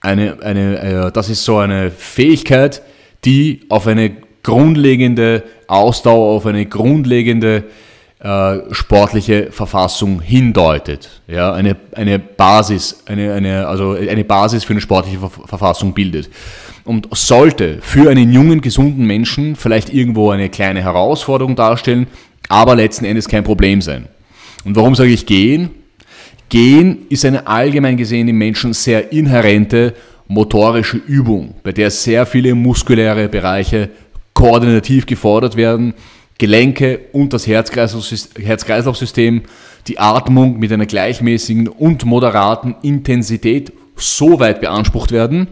eine, 0.06 0.38
eine, 0.42 0.80
äh, 0.80 1.12
das 1.12 1.30
ist 1.30 1.44
so 1.44 1.58
eine 1.58 1.92
Fähigkeit, 1.92 2.82
die 3.26 3.62
auf 3.70 3.88
eine 3.88 4.12
grundlegende 4.44 5.44
Ausdauer, 5.68 6.36
auf 6.36 6.46
eine 6.46 6.66
grundlegende 6.66 7.64
äh, 8.20 8.58
sportliche 8.72 9.52
Verfassung 9.52 10.22
hindeutet. 10.22 11.22
Ja, 11.28 11.54
eine, 11.54 11.76
eine 11.94 12.20
Basis, 12.20 13.04
eine, 13.06 13.34
eine, 13.34 13.68
also 13.68 13.92
eine 13.94 14.24
Basis 14.24 14.64
für 14.64 14.74
eine 14.74 14.82
sportliche 14.82 15.20
Verfassung 15.20 15.94
bildet. 15.94 16.30
Und 16.86 17.08
sollte 17.12 17.80
für 17.82 18.10
einen 18.12 18.32
jungen, 18.32 18.62
gesunden 18.62 19.06
Menschen 19.08 19.56
vielleicht 19.56 19.92
irgendwo 19.92 20.30
eine 20.30 20.50
kleine 20.50 20.84
Herausforderung 20.84 21.56
darstellen, 21.56 22.08
aber 22.48 22.76
letzten 22.76 23.06
Endes 23.06 23.28
kein 23.28 23.44
Problem 23.44 23.82
sein. 23.82 24.08
Und 24.64 24.76
warum 24.76 24.94
sage 24.94 25.10
ich 25.10 25.26
gehen? 25.26 25.72
Gehen 26.56 27.08
ist 27.10 27.26
eine 27.26 27.48
allgemein 27.48 27.98
gesehen 27.98 28.30
im 28.30 28.38
Menschen 28.38 28.72
sehr 28.72 29.12
inhärente 29.12 29.94
motorische 30.30 30.96
Übung, 30.96 31.56
bei 31.64 31.74
der 31.74 31.92
sehr 31.92 32.26
viele 32.26 32.56
muskuläre 32.56 33.28
Bereiche 33.28 33.90
koordinativ 34.34 35.06
gefordert 35.06 35.58
werden, 35.58 35.94
Gelenke 36.38 37.02
und 37.12 37.34
das 37.34 37.46
Herz-Kreislauf-System, 37.46 39.42
die 39.88 40.00
Atmung 40.00 40.58
mit 40.58 40.72
einer 40.72 40.86
gleichmäßigen 40.86 41.68
und 41.68 42.06
moderaten 42.06 42.74
Intensität 42.84 43.74
so 43.98 44.40
weit 44.40 44.62
beansprucht 44.62 45.12
werden 45.12 45.50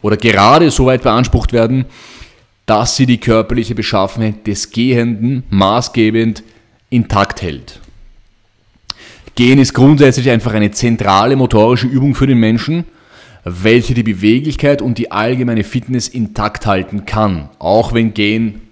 oder 0.00 0.16
gerade 0.16 0.70
so 0.70 0.86
weit 0.86 1.02
beansprucht 1.02 1.52
werden, 1.52 1.86
dass 2.66 2.94
sie 2.94 3.06
die 3.06 3.18
körperliche 3.18 3.74
Beschaffenheit 3.74 4.46
des 4.46 4.70
Gehenden 4.70 5.42
maßgebend 5.50 6.44
intakt 6.88 7.42
hält. 7.42 7.80
Gehen 9.34 9.58
ist 9.58 9.74
grundsätzlich 9.74 10.30
einfach 10.30 10.54
eine 10.54 10.70
zentrale 10.70 11.34
motorische 11.34 11.86
Übung 11.86 12.14
für 12.14 12.26
den 12.26 12.38
Menschen, 12.38 12.84
welche 13.44 13.94
die 13.94 14.02
Beweglichkeit 14.02 14.80
und 14.80 14.96
die 14.96 15.10
allgemeine 15.10 15.64
Fitness 15.64 16.08
intakt 16.08 16.66
halten 16.66 17.04
kann, 17.04 17.50
auch 17.58 17.92
wenn 17.92 18.14
Gehen 18.14 18.62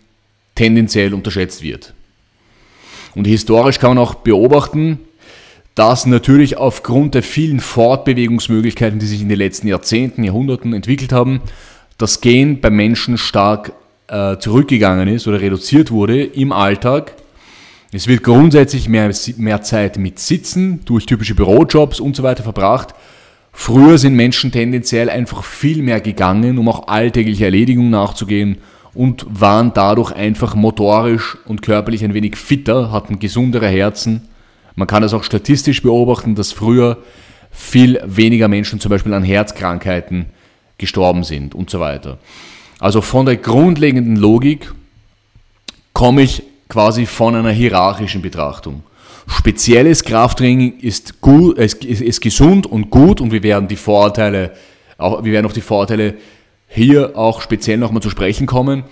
tendenziell 0.54 1.14
unterschätzt 1.14 1.62
wird. 1.62 1.95
Und 3.14 3.26
historisch 3.26 3.78
kann 3.78 3.90
man 3.90 3.99
auch 3.99 4.14
beobachten, 4.14 5.00
dass 5.75 6.07
natürlich 6.07 6.57
aufgrund 6.57 7.14
der 7.14 7.23
vielen 7.23 7.61
Fortbewegungsmöglichkeiten, 7.61 8.99
die 8.99 9.07
sich 9.07 9.23
in 9.23 9.28
den 9.28 9.38
letzten 9.38 9.69
Jahrzehnten, 9.69 10.23
Jahrhunderten 10.23 10.73
entwickelt 10.75 11.12
haben, 11.12 11.40
das 11.99 12.21
Gehen 12.21 12.61
beim 12.61 12.76
Menschen 12.76 13.19
stark 13.19 13.73
äh, 14.09 14.37
zurückgegangen 14.38 15.09
ist 15.09 15.26
oder 15.26 15.40
reduziert 15.40 15.90
wurde 15.90 16.23
im 16.23 16.52
Alltag. 16.52 17.14
Es 17.93 18.09
wird 18.09 18.23
grundsätzlich 18.23 18.89
mehr, 18.89 19.13
mehr 19.37 19.63
Zeit 19.63 19.99
mit 19.99 20.19
Sitzen 20.19 20.85
durch 20.85 21.07
typische 21.07 21.35
Bürojobs 21.35 22.01
und 22.01 22.17
so 22.17 22.23
weiter 22.23 22.43
verbracht 22.43 22.95
Früher 23.53 23.99
sind 23.99 24.17
Menschen 24.17 24.51
tendenziell 24.51 25.11
einfach 25.11 25.45
viel 25.45 25.83
mehr 25.83 26.01
gegangen, 26.01 26.59
um 26.59 26.69
auch 26.69 26.89
alltägliche 26.89 27.45
Erledigungen 27.45 27.91
nachzugehen 27.91 28.59
und 28.95 29.27
waren 29.29 29.73
dadurch 29.75 30.13
einfach 30.13 30.55
motorisch 30.55 31.37
und 31.45 31.63
körperlich 31.63 32.03
ein 32.03 32.15
wenig 32.15 32.37
fitter, 32.37 32.91
hatten 32.91 33.19
gesundere 33.19 33.69
Herzen. 33.69 34.29
Man 34.75 34.89
kann 34.89 35.03
das 35.03 35.13
auch 35.13 35.23
statistisch 35.23 35.83
beobachten, 35.83 36.35
dass 36.35 36.53
früher 36.53 36.99
viel 37.51 38.01
weniger 38.07 38.49
Menschen 38.49 38.81
zum 38.81 38.89
Beispiel 38.89 39.13
an 39.13 39.23
Herzkrankheiten 39.23 40.27
gestorben 40.79 41.23
sind 41.23 41.55
und 41.55 41.69
so 41.69 41.79
weiter. 41.79 42.19
Also 42.81 43.03
von 43.03 43.27
der 43.27 43.37
grundlegenden 43.37 44.17
Logik 44.17 44.73
komme 45.93 46.23
ich 46.23 46.43
quasi 46.73 47.05
von 47.05 47.35
einer 47.35 47.50
hierarchischen 47.50 48.23
Betrachtung. 48.23 48.83
Spezielles 49.26 50.05
Krafttraining 50.05 50.79
ist, 50.79 51.21
gut, 51.21 51.59
ist, 51.59 51.85
ist 51.85 52.23
gesund 52.23 52.67
und 52.67 52.88
gut 52.88 53.21
und 53.21 53.31
wir 53.31 53.43
werden 53.43 53.69
die 53.69 53.76
Vorteile, 53.76 54.52
auch, 54.97 55.23
wir 55.23 55.33
werden 55.33 55.45
auf 55.45 55.52
die 55.52 55.61
Vorteile 55.61 56.14
hier 56.67 57.14
auch 57.14 57.43
speziell 57.43 57.76
nochmal 57.76 58.00
zu 58.00 58.09
sprechen 58.09 58.47
kommen. 58.47 58.85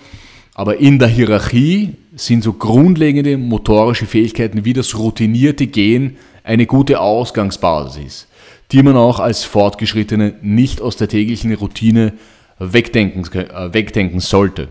Aber 0.53 0.77
in 0.77 0.99
der 0.99 1.07
Hierarchie 1.07 1.95
sind 2.15 2.43
so 2.43 2.53
grundlegende 2.53 3.35
motorische 3.39 4.05
Fähigkeiten 4.05 4.63
wie 4.63 4.73
das 4.73 4.95
routinierte 4.95 5.65
Gehen 5.65 6.17
eine 6.43 6.67
gute 6.67 6.99
Ausgangsbasis, 6.99 8.27
die 8.71 8.83
man 8.83 8.95
auch 8.95 9.19
als 9.19 9.43
Fortgeschrittene 9.43 10.35
nicht 10.43 10.81
aus 10.81 10.97
der 10.97 11.07
täglichen 11.07 11.51
Routine 11.55 12.13
wegdenken, 12.59 13.25
äh, 13.39 13.73
wegdenken 13.73 14.19
sollte. 14.19 14.67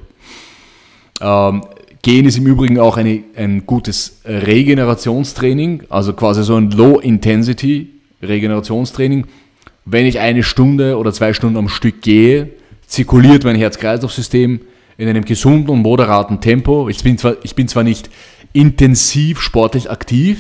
Ähm, 1.21 1.62
Gehen 2.02 2.25
ist 2.25 2.38
im 2.38 2.47
Übrigen 2.47 2.78
auch 2.78 2.97
eine, 2.97 3.25
ein 3.37 3.66
gutes 3.66 4.23
Regenerationstraining, 4.25 5.83
also 5.90 6.14
quasi 6.14 6.42
so 6.42 6.57
ein 6.57 6.71
Low-Intensity-Regenerationstraining. 6.71 9.26
Wenn 9.85 10.07
ich 10.07 10.19
eine 10.19 10.42
Stunde 10.42 10.97
oder 10.97 11.12
zwei 11.12 11.35
Stunden 11.35 11.59
am 11.59 11.69
Stück 11.69 12.00
gehe, 12.00 12.49
zirkuliert 12.87 13.45
mein 13.45 13.57
Herz-Kreislauf-System 13.57 14.61
in 14.97 15.09
einem 15.09 15.25
gesunden 15.25 15.71
und 15.71 15.83
moderaten 15.83 16.40
Tempo. 16.40 16.88
Ich 16.88 17.02
bin 17.02 17.19
zwar, 17.19 17.35
ich 17.42 17.54
bin 17.54 17.69
zwar 17.69 17.83
nicht 17.83 18.09
intensiv 18.52 19.40
sportlich 19.40 19.90
aktiv, 19.90 20.38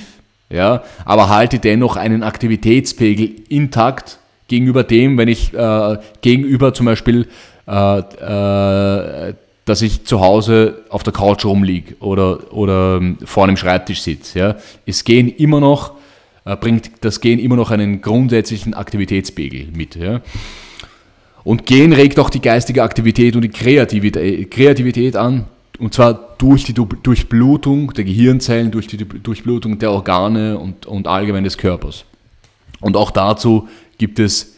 ja, 0.50 0.82
aber 1.04 1.28
halte 1.28 1.58
dennoch 1.58 1.96
einen 1.96 2.22
Aktivitätspegel 2.22 3.30
intakt 3.48 4.18
gegenüber 4.48 4.82
dem, 4.82 5.16
wenn 5.16 5.28
ich 5.28 5.54
äh, 5.54 5.98
gegenüber 6.22 6.74
zum 6.74 6.86
Beispiel 6.86 7.28
äh, 7.68 7.98
äh, 7.98 9.34
dass 9.70 9.82
ich 9.82 10.04
zu 10.04 10.20
Hause 10.20 10.82
auf 10.88 11.04
der 11.04 11.12
Couch 11.12 11.44
rumliege 11.44 11.94
oder, 12.00 12.52
oder 12.52 12.96
ähm, 12.96 13.18
vor 13.24 13.44
einem 13.44 13.56
Schreibtisch 13.56 14.02
sitze. 14.02 14.38
Ja. 14.40 14.56
Es 14.84 15.04
gehen 15.04 15.28
immer 15.28 15.60
noch, 15.60 15.92
äh, 16.44 16.56
bringt 16.56 16.90
das 17.02 17.20
Gehen 17.20 17.38
immer 17.38 17.54
noch 17.54 17.70
einen 17.70 18.00
grundsätzlichen 18.02 18.74
Aktivitätspegel 18.74 19.68
mit. 19.72 19.94
Ja. 19.94 20.22
Und 21.44 21.66
Gehen 21.66 21.92
regt 21.92 22.18
auch 22.18 22.30
die 22.30 22.40
geistige 22.40 22.82
Aktivität 22.82 23.36
und 23.36 23.42
die 23.42 23.48
Kreativität, 23.48 24.50
Kreativität 24.50 25.14
an, 25.14 25.44
und 25.78 25.94
zwar 25.94 26.34
durch 26.38 26.64
die 26.64 26.74
Durchblutung 26.74 27.94
der 27.94 28.02
Gehirnzellen, 28.02 28.72
durch 28.72 28.88
die 28.88 28.96
Durchblutung 28.96 29.78
der 29.78 29.92
Organe 29.92 30.58
und, 30.58 30.84
und 30.84 31.06
allgemein 31.06 31.44
des 31.44 31.56
Körpers. 31.56 32.04
Und 32.80 32.96
auch 32.96 33.12
dazu 33.12 33.68
gibt 33.98 34.18
es 34.18 34.56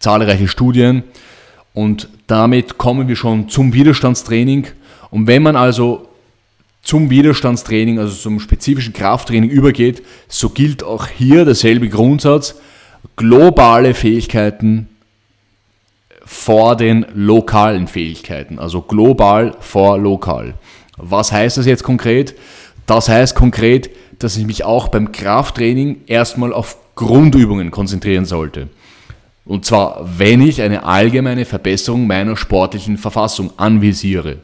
zahlreiche 0.00 0.48
Studien. 0.48 1.04
Und 1.78 2.08
damit 2.26 2.76
kommen 2.76 3.06
wir 3.06 3.14
schon 3.14 3.48
zum 3.48 3.72
Widerstandstraining. 3.72 4.66
Und 5.10 5.28
wenn 5.28 5.44
man 5.44 5.54
also 5.54 6.08
zum 6.82 7.08
Widerstandstraining, 7.08 8.00
also 8.00 8.16
zum 8.16 8.40
spezifischen 8.40 8.92
Krafttraining 8.92 9.48
übergeht, 9.48 10.02
so 10.26 10.48
gilt 10.48 10.82
auch 10.82 11.06
hier 11.06 11.44
derselbe 11.44 11.88
Grundsatz. 11.88 12.56
Globale 13.14 13.94
Fähigkeiten 13.94 14.88
vor 16.24 16.74
den 16.74 17.06
lokalen 17.14 17.86
Fähigkeiten, 17.86 18.58
also 18.58 18.82
global 18.82 19.54
vor 19.60 19.98
lokal. 19.98 20.54
Was 20.96 21.30
heißt 21.30 21.58
das 21.58 21.66
jetzt 21.66 21.84
konkret? 21.84 22.34
Das 22.86 23.08
heißt 23.08 23.36
konkret, 23.36 23.88
dass 24.18 24.36
ich 24.36 24.46
mich 24.46 24.64
auch 24.64 24.88
beim 24.88 25.12
Krafttraining 25.12 26.00
erstmal 26.08 26.52
auf 26.52 26.76
Grundübungen 26.96 27.70
konzentrieren 27.70 28.24
sollte. 28.24 28.66
Und 29.48 29.64
zwar, 29.64 30.06
wenn 30.18 30.42
ich 30.42 30.60
eine 30.60 30.84
allgemeine 30.84 31.46
Verbesserung 31.46 32.06
meiner 32.06 32.36
sportlichen 32.36 32.98
Verfassung 32.98 33.50
anvisiere. 33.56 34.36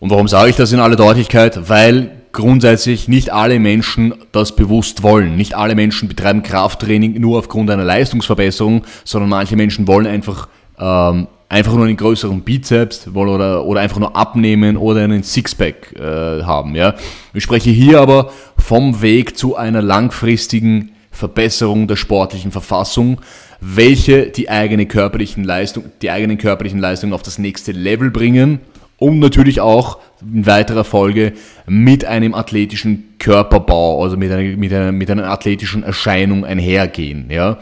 Und 0.00 0.10
warum 0.10 0.28
sage 0.28 0.50
ich 0.50 0.56
das 0.56 0.72
in 0.72 0.80
aller 0.80 0.96
Deutlichkeit? 0.96 1.70
Weil 1.70 2.10
grundsätzlich 2.32 3.08
nicht 3.08 3.32
alle 3.32 3.58
Menschen 3.58 4.14
das 4.32 4.54
bewusst 4.54 5.02
wollen. 5.02 5.34
Nicht 5.34 5.54
alle 5.54 5.74
Menschen 5.74 6.08
betreiben 6.10 6.42
Krafttraining 6.42 7.18
nur 7.18 7.38
aufgrund 7.38 7.70
einer 7.70 7.84
Leistungsverbesserung, 7.84 8.84
sondern 9.04 9.30
manche 9.30 9.56
Menschen 9.56 9.88
wollen 9.88 10.06
einfach, 10.06 10.48
ähm, 10.78 11.28
einfach 11.48 11.72
nur 11.72 11.86
einen 11.86 11.96
größeren 11.96 12.42
Bizeps 12.42 13.14
wollen 13.14 13.30
oder, 13.30 13.64
oder 13.64 13.80
einfach 13.80 13.98
nur 13.98 14.14
abnehmen 14.14 14.76
oder 14.76 15.00
einen 15.00 15.22
Sixpack 15.22 15.98
äh, 15.98 16.42
haben. 16.42 16.74
Ja? 16.74 16.96
Ich 17.32 17.44
spreche 17.44 17.70
hier 17.70 18.02
aber 18.02 18.30
vom 18.58 19.00
Weg 19.00 19.38
zu 19.38 19.56
einer 19.56 19.80
langfristigen 19.80 20.92
Verbesserung 21.10 21.88
der 21.88 21.96
sportlichen 21.96 22.52
Verfassung, 22.52 23.20
welche 23.60 24.26
die 24.26 24.48
eigene 24.50 24.86
körperlichen 24.86 25.44
Leistung, 25.44 25.84
die 26.02 26.10
eigenen 26.10 26.38
körperlichen 26.38 26.80
Leistungen 26.80 27.12
auf 27.12 27.22
das 27.22 27.38
nächste 27.38 27.72
Level 27.72 28.10
bringen 28.10 28.60
und 28.98 29.18
natürlich 29.18 29.60
auch 29.60 29.98
in 30.22 30.46
weiterer 30.46 30.84
Folge 30.84 31.32
mit 31.66 32.04
einem 32.04 32.34
athletischen 32.34 33.14
Körperbau, 33.18 34.02
also 34.02 34.16
mit 34.16 34.30
einer, 34.30 34.56
mit 34.56 34.72
einer, 34.72 34.92
mit 34.92 35.10
einer 35.10 35.28
athletischen 35.30 35.82
Erscheinung 35.82 36.44
einhergehen. 36.44 37.26
Ja? 37.30 37.58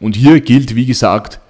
Und 0.00 0.16
hier 0.16 0.40
gilt, 0.40 0.74
wie 0.74 0.86
gesagt, 0.86 1.40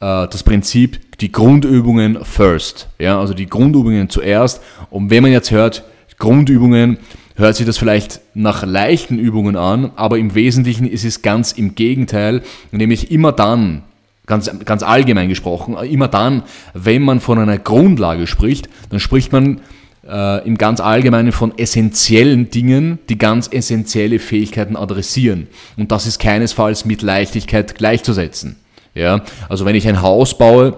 äh, 0.00 0.28
das 0.28 0.42
Prinzip 0.42 1.18
die 1.20 1.32
Grundübungen 1.32 2.24
first. 2.24 2.88
Ja, 2.98 3.18
also 3.18 3.34
die 3.34 3.46
Grundübungen 3.46 4.08
zuerst. 4.10 4.60
Und 4.90 5.10
wenn 5.10 5.22
man 5.22 5.32
jetzt 5.32 5.50
hört, 5.50 5.84
Grundübungen, 6.18 6.98
hört 7.34 7.56
sich 7.56 7.66
das 7.66 7.78
vielleicht 7.78 8.20
nach 8.34 8.64
leichten 8.64 9.18
Übungen 9.18 9.56
an, 9.56 9.90
aber 9.96 10.18
im 10.18 10.34
Wesentlichen 10.34 10.86
ist 10.86 11.04
es 11.04 11.22
ganz 11.22 11.52
im 11.52 11.74
Gegenteil, 11.74 12.42
nämlich 12.70 13.10
immer 13.10 13.32
dann, 13.32 13.82
ganz, 14.26 14.50
ganz 14.64 14.82
allgemein 14.82 15.28
gesprochen, 15.28 15.76
immer 15.76 16.08
dann, 16.08 16.42
wenn 16.72 17.02
man 17.02 17.20
von 17.20 17.38
einer 17.38 17.58
Grundlage 17.58 18.26
spricht, 18.26 18.68
dann 18.90 19.00
spricht 19.00 19.32
man 19.32 19.60
äh, 20.08 20.46
im 20.46 20.58
ganz 20.58 20.80
Allgemeinen 20.80 21.32
von 21.32 21.56
essentiellen 21.58 22.50
Dingen, 22.50 22.98
die 23.08 23.18
ganz 23.18 23.48
essentielle 23.50 24.18
Fähigkeiten 24.18 24.76
adressieren. 24.76 25.48
Und 25.76 25.92
das 25.92 26.06
ist 26.06 26.18
keinesfalls 26.18 26.84
mit 26.84 27.02
Leichtigkeit 27.02 27.74
gleichzusetzen. 27.74 28.56
Ja? 28.94 29.22
Also 29.48 29.64
wenn 29.64 29.74
ich 29.74 29.88
ein 29.88 30.02
Haus 30.02 30.36
baue, 30.38 30.76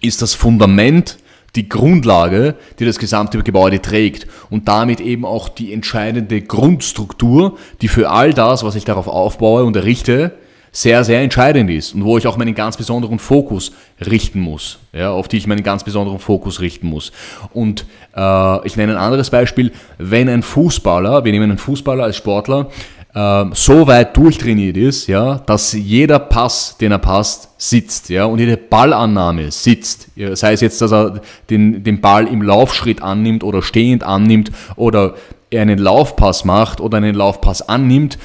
ist 0.00 0.22
das 0.22 0.34
Fundament 0.34 1.18
die 1.56 1.68
Grundlage, 1.68 2.54
die 2.78 2.84
das 2.84 2.98
gesamte 2.98 3.42
Gebäude 3.42 3.82
trägt 3.82 4.26
und 4.50 4.68
damit 4.68 5.00
eben 5.00 5.24
auch 5.24 5.48
die 5.48 5.72
entscheidende 5.72 6.40
Grundstruktur, 6.40 7.56
die 7.80 7.88
für 7.88 8.10
all 8.10 8.32
das, 8.32 8.64
was 8.64 8.74
ich 8.74 8.84
darauf 8.84 9.08
aufbaue 9.08 9.64
und 9.64 9.76
errichte, 9.76 10.32
sehr, 10.72 11.02
sehr 11.02 11.20
entscheidend 11.20 11.68
ist 11.68 11.94
und 11.94 12.04
wo 12.04 12.16
ich 12.16 12.26
auch 12.26 12.36
meinen 12.36 12.54
ganz 12.54 12.76
besonderen 12.76 13.18
Fokus 13.18 13.72
richten 14.00 14.40
muss, 14.40 14.78
ja, 14.92 15.10
auf 15.10 15.26
die 15.26 15.36
ich 15.36 15.46
meinen 15.46 15.64
ganz 15.64 15.82
besonderen 15.82 16.20
Fokus 16.20 16.60
richten 16.60 16.86
muss. 16.86 17.10
Und 17.52 17.84
äh, 18.14 18.66
ich 18.66 18.76
nenne 18.76 18.92
ein 18.92 18.98
anderes 18.98 19.30
Beispiel, 19.30 19.72
wenn 19.98 20.28
ein 20.28 20.42
Fußballer, 20.42 21.24
wir 21.24 21.32
nehmen 21.32 21.50
einen 21.50 21.58
Fußballer 21.58 22.04
als 22.04 22.16
Sportler, 22.16 22.70
äh, 23.14 23.44
so 23.52 23.86
weit 23.86 24.16
durchtrainiert 24.16 24.76
ist, 24.76 25.06
ja, 25.06 25.36
dass 25.46 25.72
jeder 25.72 26.18
Pass, 26.18 26.76
den 26.78 26.92
er 26.92 26.98
passt, 26.98 27.50
sitzt, 27.58 28.08
ja, 28.08 28.24
und 28.24 28.38
jede 28.38 28.56
Ballannahme 28.56 29.50
sitzt. 29.50 30.08
Ja, 30.16 30.34
sei 30.36 30.52
es 30.52 30.60
jetzt, 30.60 30.80
dass 30.80 30.92
er 30.92 31.20
den, 31.48 31.82
den 31.82 32.00
Ball 32.00 32.26
im 32.26 32.42
Laufschritt 32.42 33.02
annimmt 33.02 33.44
oder 33.44 33.62
stehend 33.62 34.04
annimmt 34.04 34.50
oder 34.76 35.14
er 35.50 35.62
einen 35.62 35.78
Laufpass 35.78 36.44
macht 36.44 36.80
oder 36.80 36.98
einen 36.98 37.14
Laufpass 37.14 37.68
annimmt, 37.68 38.18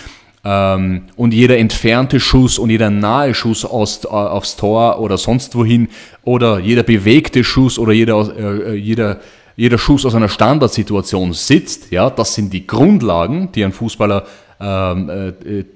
ähm, 0.45 1.05
und 1.15 1.33
jeder 1.33 1.57
entfernte 1.57 2.19
Schuss 2.19 2.59
und 2.59 2.69
jeder 2.69 2.91
nahe 2.91 3.33
Schuss 3.33 3.65
aus, 3.65 4.05
äh, 4.05 4.07
aufs 4.09 4.55
Tor 4.55 4.99
oder 4.99 5.17
sonst 5.17 5.55
wohin 5.55 5.89
oder 6.23 6.59
jeder 6.59 6.83
bewegte 6.83 7.43
Schuss 7.43 7.79
oder 7.79 7.93
jeder, 7.93 8.31
äh, 8.37 8.73
äh, 8.73 8.75
jeder, 8.75 9.19
jeder 9.55 9.79
Schuss 9.79 10.05
aus 10.05 10.13
einer 10.13 10.29
Standardsituation 10.29 11.33
sitzt, 11.33 11.91
ja, 11.91 12.11
das 12.11 12.35
sind 12.35 12.53
die 12.53 12.67
Grundlagen, 12.67 13.51
die 13.53 13.65
ein 13.65 13.71
Fußballer 13.71 14.21
ähm, 14.21 14.33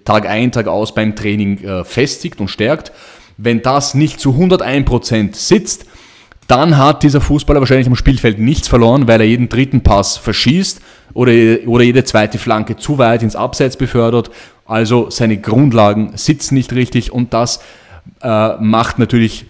Tag 0.06 0.28
ein, 0.28 0.52
Tag 0.52 0.68
aus 0.68 0.94
beim 0.94 1.16
Training 1.16 1.64
äh, 1.64 1.84
festigt 1.84 2.40
und 2.40 2.48
stärkt. 2.48 2.92
Wenn 3.38 3.62
das 3.62 3.94
nicht 3.94 4.20
zu 4.20 4.32
101% 4.32 5.36
sitzt, 5.36 5.86
dann 6.48 6.78
hat 6.78 7.04
dieser 7.04 7.22
Fußballer 7.22 7.60
wahrscheinlich 7.60 7.88
am 7.88 7.96
Spielfeld 7.96 8.40
nichts 8.40 8.68
verloren, 8.68 9.08
weil 9.08 9.22
er 9.22 9.28
jeden 9.28 9.50
dritten 9.50 9.82
Pass 9.82 10.18
verschießt 10.18 10.82
oder, 11.14 11.32
oder 11.68 11.84
jede 11.84 12.04
zweite 12.04 12.40
Flanke 12.40 12.76
zu 12.76 12.98
weit 12.98 13.22
ins 13.22 13.36
Abseits 13.36 13.78
befördert. 13.78 14.32
Also 14.66 15.10
seine 15.10 15.38
Grundlagen 15.38 16.12
sitzen 16.16 16.56
nicht 16.56 16.74
richtig 16.74 17.12
und 17.12 17.34
das 17.34 17.62
äh, 18.22 18.56
macht 18.60 18.98
natürlich 19.00 19.46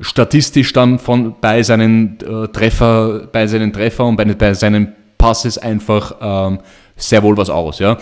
statistisch 0.00 0.72
dann 0.72 0.98
von 0.98 1.34
bei 1.40 1.62
seinen 1.62 2.18
äh, 2.20 2.48
Treffer, 2.48 3.28
bei 3.32 3.46
seinen 3.46 3.72
Treffer 3.72 4.04
und 4.04 4.16
bei, 4.16 4.24
bei 4.24 4.54
seinen 4.54 4.92
Passes 5.18 5.58
einfach 5.58 6.14
ähm, 6.20 6.60
sehr 6.96 7.22
wohl 7.22 7.36
was 7.36 7.50
aus. 7.50 7.78
Ja? 7.78 7.98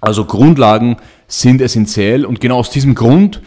Also 0.00 0.24
Grundlagen 0.24 0.96
sind 1.28 1.60
essentiell 1.60 2.24
und 2.24 2.40
genau 2.40 2.58
aus 2.58 2.70
diesem 2.70 2.94
Grund 2.94 3.40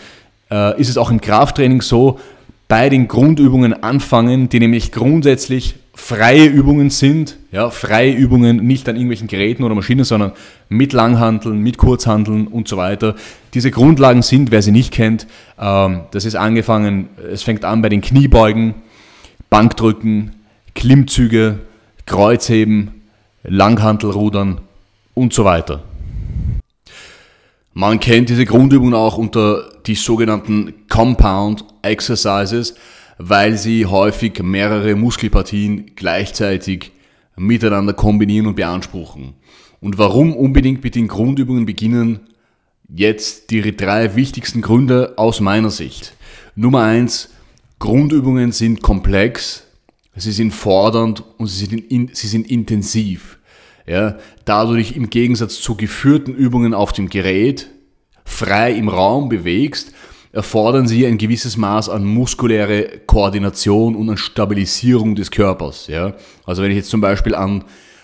äh, 0.51 0.79
ist 0.79 0.89
es 0.89 0.98
auch 0.98 1.12
im 1.12 1.22
Krafttraining 1.22 1.82
so, 1.82 2.20
bei 2.68 2.89
den 2.89 3.08
Grundübungen 3.08 3.84
anfangen, 3.84 4.48
die 4.48 4.60
nämlich 4.60 4.91
grundsätzlich 4.91 5.75
freie 5.96 6.46
Übungen 6.46 6.92
sind, 6.92 7.38
ja, 7.51 7.72
freie 7.72 8.14
Übungen 8.14 8.57
nicht 8.57 8.88
an 8.88 8.96
irgendwelchen 8.96 9.27
Geräten 9.27 9.64
oder 9.64 9.75
Maschinen, 9.75 10.05
sondern 10.05 10.31
mit 10.70 10.94
Langhandeln, 10.94 11.59
mit 11.59 11.77
Kurzhandeln 11.77 12.48
und 12.48 12.68
so 12.68 12.77
weiter. 12.77 13.16
Diese 13.55 13.72
Grundlagen 13.72 14.22
sind, 14.22 14.51
wer 14.51 14.62
sie 14.62 14.72
nicht 14.72 14.94
kennt, 14.94 15.27
ähm, 15.59 16.01
das 16.12 16.25
ist 16.25 16.35
angefangen, 16.35 17.09
es 17.31 17.42
fängt 17.42 17.66
an 17.66 17.81
bei 17.81 17.90
den 17.90 18.01
Kniebeugen, 18.01 18.75
Bankdrücken, 19.50 20.35
Klimmzüge, 20.75 21.59
Kreuzheben, 22.05 23.01
Langhantelrudern 23.44 24.62
und 25.16 25.33
so 25.33 25.44
weiter. 25.44 25.83
Man 27.74 28.00
kennt 28.00 28.29
diese 28.29 28.46
Grundübungen 28.46 28.94
auch 28.94 29.18
unter 29.18 29.70
die 29.86 29.96
sogenannten 29.96 30.74
Compound 30.90 31.66
Exercises, 31.82 32.75
weil 33.18 33.58
sie 33.58 33.86
häufig 33.86 34.42
mehrere 34.42 34.96
Muskelpartien 34.96 35.92
gleichzeitig 35.96 36.92
miteinander 37.36 37.94
kombinieren 37.94 38.48
und 38.48 38.55
beanspruchen. 38.55 39.34
Und 39.82 39.98
warum 39.98 40.36
unbedingt 40.36 40.84
mit 40.84 40.96
den 40.96 41.08
Grundübungen 41.08 41.66
beginnen? 41.66 42.22
Jetzt 42.88 43.51
die 43.51 43.75
drei 43.75 44.16
wichtigsten 44.16 44.62
Gründe 44.62 45.14
aus 45.18 45.40
meiner 45.40 45.70
Sicht. 45.70 46.16
Nummer 46.55 46.84
eins: 46.84 47.29
Grundübungen 47.77 48.51
sind 48.51 48.82
komplex, 48.82 49.64
sie 50.16 50.32
sind 50.32 50.51
fordernd 50.51 51.24
und 51.38 51.48
sie 51.48 51.66
sind, 51.66 51.92
in, 51.92 52.10
sie 52.14 52.27
sind 52.27 52.50
intensiv. 52.50 53.39
Ja, 53.90 54.18
da 54.46 54.66
du 54.66 54.75
dich 54.75 54.96
im 54.96 55.10
Gegensatz 55.10 55.60
zu 55.60 55.75
geführten 55.75 56.36
Übungen 56.36 56.75
auf 56.75 56.94
dem 56.94 57.10
Gerät 57.10 57.72
frei 58.24 58.72
im 58.72 58.88
Raum 58.88 59.30
bewegst, 59.30 59.94
erfordern 60.32 60.88
sie 60.88 61.08
ein 61.08 61.18
gewisses 61.18 61.58
Maß 61.58 61.90
an 61.90 62.06
muskuläre 62.06 63.00
Koordination 63.08 63.96
und 63.96 64.12
an 64.12 64.18
Stabilisierung 64.18 65.16
des 65.16 65.32
Körpers. 65.32 65.88
Ja? 65.88 66.14
Also 66.46 66.62
wenn 66.62 66.70
ich 66.70 66.78
jetzt 66.78 66.92
zum 66.92 67.02
Beispiel 67.02 67.34
an 67.34 67.64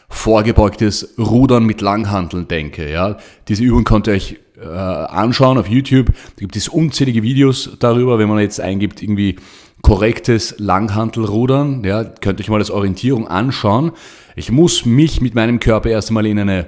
vorgebeugtes 0.09 1.19
Rudern 1.19 1.65
mit 1.65 1.81
Langhanteln 1.81 2.47
denke, 2.47 2.91
ja, 2.91 3.17
diese 3.47 3.63
Übung 3.63 3.83
könnt 3.83 4.07
ihr 4.07 4.13
euch 4.13 4.39
äh, 4.59 4.65
anschauen 4.65 5.59
auf 5.59 5.67
YouTube. 5.67 6.07
Da 6.07 6.39
gibt 6.39 6.55
es 6.55 6.67
unzählige 6.67 7.21
Videos 7.21 7.77
darüber, 7.79 8.17
wenn 8.17 8.29
man 8.29 8.39
jetzt 8.39 8.59
eingibt, 8.59 9.03
irgendwie 9.03 9.35
korrektes 9.83 10.55
Langhantelrudern, 10.57 11.83
ja, 11.83 12.03
könnt 12.03 12.39
ihr 12.39 12.43
euch 12.43 12.49
mal 12.49 12.59
als 12.59 12.71
Orientierung 12.71 13.27
anschauen. 13.27 13.91
Ich 14.35 14.51
muss 14.51 14.85
mich 14.85 15.21
mit 15.21 15.33
meinem 15.33 15.59
Körper 15.59 15.89
erst 15.89 16.09
einmal 16.09 16.25
in 16.25 16.39
eine, 16.39 16.67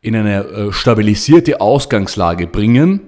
in 0.00 0.16
eine 0.16 0.44
äh, 0.44 0.72
stabilisierte 0.72 1.60
Ausgangslage 1.60 2.46
bringen, 2.46 3.00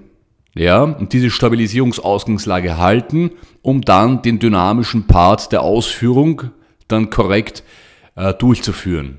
ja, 0.55 0.85
und 0.85 1.12
diese 1.12 1.29
Stabilisierungsausgangslage 1.29 2.79
halten, 2.79 3.31
um 3.61 3.83
dann 3.83 4.23
den 4.23 4.38
dynamischen 4.38 5.07
Part 5.07 5.53
der 5.53 5.61
Ausführung 5.61 6.45
dann 6.88 7.11
korrekt 7.11 7.62
äh, 8.14 8.33
durchzuführen. 8.33 9.19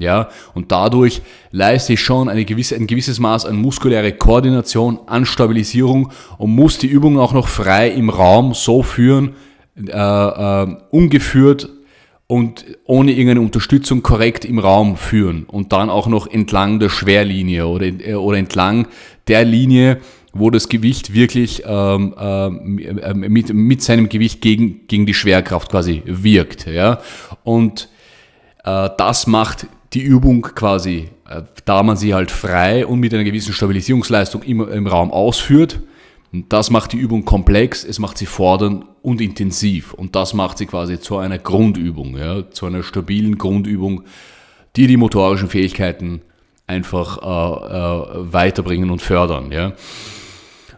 Ja, 0.00 0.28
und 0.54 0.70
dadurch 0.70 1.22
leiste 1.50 1.94
ich 1.94 2.00
schon 2.00 2.28
eine 2.28 2.44
gewisse, 2.44 2.76
ein 2.76 2.86
gewisses 2.86 3.18
Maß 3.18 3.46
an 3.46 3.56
muskuläre 3.56 4.12
Koordination, 4.12 5.00
an 5.06 5.26
Stabilisierung 5.26 6.12
und 6.36 6.54
muss 6.54 6.78
die 6.78 6.86
Übung 6.86 7.18
auch 7.18 7.32
noch 7.32 7.48
frei 7.48 7.88
im 7.88 8.08
Raum 8.08 8.54
so 8.54 8.84
führen, 8.84 9.34
äh, 9.76 9.90
äh, 9.90 10.76
ungeführt 10.90 11.68
und 12.28 12.66
ohne 12.84 13.10
irgendeine 13.12 13.40
Unterstützung 13.40 14.02
korrekt 14.02 14.44
im 14.44 14.58
Raum 14.58 14.96
führen 14.96 15.44
und 15.44 15.72
dann 15.72 15.88
auch 15.88 16.06
noch 16.06 16.26
entlang 16.26 16.78
der 16.78 16.90
Schwerlinie 16.90 17.66
oder, 17.66 17.86
äh, 17.86 18.14
oder 18.14 18.36
entlang 18.36 18.86
der 19.26 19.44
Linie, 19.44 19.98
wo 20.34 20.50
das 20.50 20.68
Gewicht 20.68 21.14
wirklich 21.14 21.62
ähm, 21.66 22.14
äh, 22.18 23.14
mit, 23.14 23.52
mit 23.54 23.82
seinem 23.82 24.10
Gewicht 24.10 24.42
gegen, 24.42 24.86
gegen 24.86 25.06
die 25.06 25.14
Schwerkraft 25.14 25.70
quasi 25.70 26.02
wirkt. 26.04 26.66
Ja? 26.66 27.00
Und 27.44 27.88
äh, 28.62 28.90
das 28.98 29.26
macht 29.26 29.66
die 29.94 30.02
Übung 30.02 30.42
quasi, 30.42 31.08
äh, 31.26 31.42
da 31.64 31.82
man 31.82 31.96
sie 31.96 32.12
halt 32.12 32.30
frei 32.30 32.86
und 32.86 33.00
mit 33.00 33.14
einer 33.14 33.24
gewissen 33.24 33.54
Stabilisierungsleistung 33.54 34.42
im, 34.42 34.68
im 34.68 34.86
Raum 34.86 35.10
ausführt, 35.10 35.80
das 36.50 36.68
macht 36.68 36.92
die 36.92 36.98
Übung 36.98 37.24
komplex, 37.24 37.84
es 37.84 37.98
macht 37.98 38.18
sie 38.18 38.26
fordernd 38.26 38.84
und 39.08 39.20
intensiv. 39.20 39.94
Und 39.94 40.14
das 40.14 40.34
macht 40.34 40.58
sie 40.58 40.66
quasi 40.66 41.00
zu 41.00 41.16
einer 41.16 41.38
Grundübung, 41.38 42.16
ja, 42.16 42.48
zu 42.50 42.66
einer 42.66 42.82
stabilen 42.82 43.38
Grundübung, 43.38 44.02
die 44.76 44.86
die 44.86 44.96
motorischen 44.96 45.48
Fähigkeiten 45.48 46.20
einfach 46.66 47.18
äh, 47.18 47.26
äh, 47.26 48.32
weiterbringen 48.32 48.90
und 48.90 49.02
fördern. 49.02 49.50
Ja. 49.50 49.72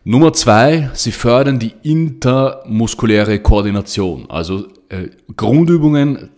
Nummer 0.04 0.32
zwei, 0.32 0.90
sie 0.94 1.12
fördern 1.12 1.58
die 1.58 1.74
intermuskuläre 1.82 3.40
Koordination. 3.40 4.30
Also 4.30 4.68
äh, 4.88 5.08
Grundübungen 5.36 6.30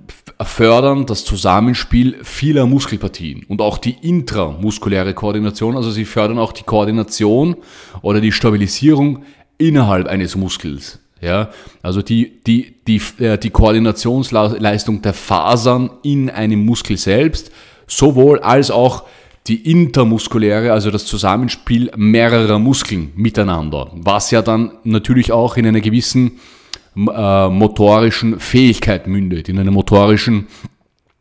fördern 0.42 1.06
das 1.06 1.24
Zusammenspiel 1.24 2.16
vieler 2.24 2.66
Muskelpartien 2.66 3.44
und 3.46 3.60
auch 3.60 3.78
die 3.78 3.96
intramuskuläre 4.00 5.14
Koordination. 5.14 5.76
Also 5.76 5.90
sie 5.90 6.06
fördern 6.06 6.38
auch 6.38 6.52
die 6.52 6.64
Koordination 6.64 7.56
oder 8.00 8.20
die 8.20 8.32
Stabilisierung 8.32 9.24
innerhalb 9.58 10.08
eines 10.08 10.34
Muskels. 10.34 11.01
Ja, 11.22 11.50
also 11.82 12.02
die, 12.02 12.40
die, 12.44 12.74
die, 12.88 13.00
äh, 13.20 13.38
die 13.38 13.50
Koordinationsleistung 13.50 15.02
der 15.02 15.14
Fasern 15.14 15.90
in 16.02 16.28
einem 16.28 16.66
Muskel 16.66 16.96
selbst, 16.96 17.52
sowohl 17.86 18.40
als 18.40 18.72
auch 18.72 19.04
die 19.46 19.70
intermuskuläre, 19.70 20.72
also 20.72 20.90
das 20.90 21.06
Zusammenspiel 21.06 21.92
mehrerer 21.96 22.58
Muskeln 22.58 23.12
miteinander, 23.14 23.92
was 23.94 24.32
ja 24.32 24.42
dann 24.42 24.72
natürlich 24.82 25.30
auch 25.30 25.56
in 25.56 25.66
einer 25.66 25.80
gewissen 25.80 26.40
äh, 26.96 27.48
motorischen 27.48 28.40
Fähigkeit 28.40 29.06
mündet, 29.06 29.48
in 29.48 29.60
einer 29.60 29.70
motorischen 29.70 30.48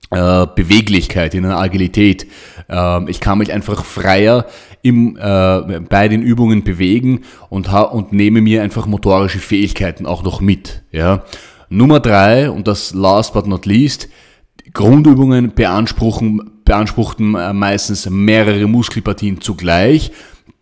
äh, 0.10 0.48
Beweglichkeit, 0.56 1.36
in 1.36 1.46
einer 1.46 1.58
Agilität. 1.58 2.26
Äh, 2.72 3.10
ich 3.10 3.20
kann 3.20 3.38
mich 3.38 3.54
einfach 3.54 3.86
freier 3.86 4.46
im, 4.82 5.18
äh, 5.18 5.80
bei 5.82 6.08
den 6.08 6.22
Übungen 6.22 6.64
bewegen 6.64 7.22
und, 7.50 7.72
ha 7.72 7.82
und 7.82 8.14
nehme 8.14 8.42
mir 8.42 8.64
einfach 8.64 8.88
motorische 8.88 9.40
Fähigkeiten 9.40 10.06
auch 10.06 10.24
noch 10.24 10.42
mit. 10.42 10.84
Ja. 10.92 11.24
Nummer 11.70 12.00
drei, 12.00 12.50
und 12.50 12.68
das 12.68 12.94
last 12.94 13.34
but 13.34 13.48
not 13.48 13.66
least, 13.66 14.10
Grundübungen 14.74 15.54
beanspruchen, 15.54 16.62
beanspruchten 16.66 17.36
äh, 17.36 17.54
meistens 17.54 18.10
mehrere 18.10 18.68
Muskelpartien 18.68 19.42
zugleich. 19.42 20.12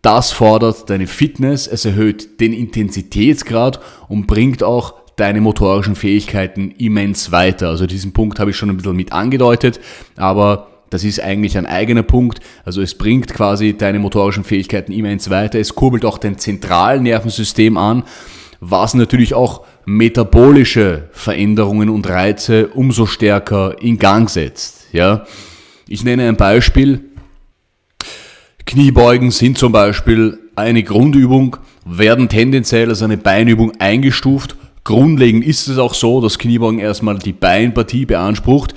Das 0.02 0.32
fordert 0.32 0.88
deine 0.88 1.06
Fitness, 1.06 1.66
es 1.66 1.84
erhöht 1.84 2.40
den 2.40 2.52
Intensitätsgrad 2.52 3.80
und 4.08 4.26
bringt 4.26 4.62
auch 4.62 4.94
deine 5.16 5.42
motorischen 5.42 5.96
Fähigkeiten 5.96 6.70
immens 6.78 7.30
weiter. 7.30 7.68
Also 7.68 7.86
diesen 7.86 8.12
Punkt 8.12 8.40
habe 8.40 8.50
ich 8.50 8.56
schon 8.56 8.70
ein 8.70 8.76
bisschen 8.78 8.96
mit 8.96 9.12
angedeutet, 9.12 9.78
aber 10.16 10.69
das 10.90 11.04
ist 11.04 11.20
eigentlich 11.20 11.56
ein 11.56 11.66
eigener 11.66 12.02
Punkt. 12.02 12.40
Also 12.64 12.82
es 12.82 12.96
bringt 12.96 13.32
quasi 13.32 13.76
deine 13.76 14.00
motorischen 14.00 14.44
Fähigkeiten 14.44 14.92
immens 14.92 15.30
weiter. 15.30 15.58
Es 15.58 15.74
kurbelt 15.74 16.04
auch 16.04 16.18
dein 16.18 16.36
Zentralnervensystem 16.36 17.76
an, 17.76 18.02
was 18.60 18.94
natürlich 18.94 19.32
auch 19.34 19.64
metabolische 19.86 21.08
Veränderungen 21.12 21.88
und 21.88 22.08
Reize 22.08 22.68
umso 22.68 23.06
stärker 23.06 23.76
in 23.80 23.98
Gang 23.98 24.28
setzt. 24.28 24.88
Ja? 24.92 25.24
Ich 25.88 26.04
nenne 26.04 26.28
ein 26.28 26.36
Beispiel. 26.36 27.04
Kniebeugen 28.66 29.30
sind 29.30 29.58
zum 29.58 29.72
Beispiel 29.72 30.38
eine 30.54 30.82
Grundübung, 30.82 31.56
werden 31.84 32.28
tendenziell 32.28 32.88
als 32.88 33.02
eine 33.02 33.16
Beinübung 33.16 33.72
eingestuft. 33.80 34.56
Grundlegend 34.84 35.44
ist 35.44 35.68
es 35.68 35.78
auch 35.78 35.94
so, 35.94 36.20
dass 36.20 36.38
Kniebeugen 36.38 36.78
erstmal 36.78 37.18
die 37.18 37.32
Beinpartie 37.32 38.06
beansprucht. 38.06 38.74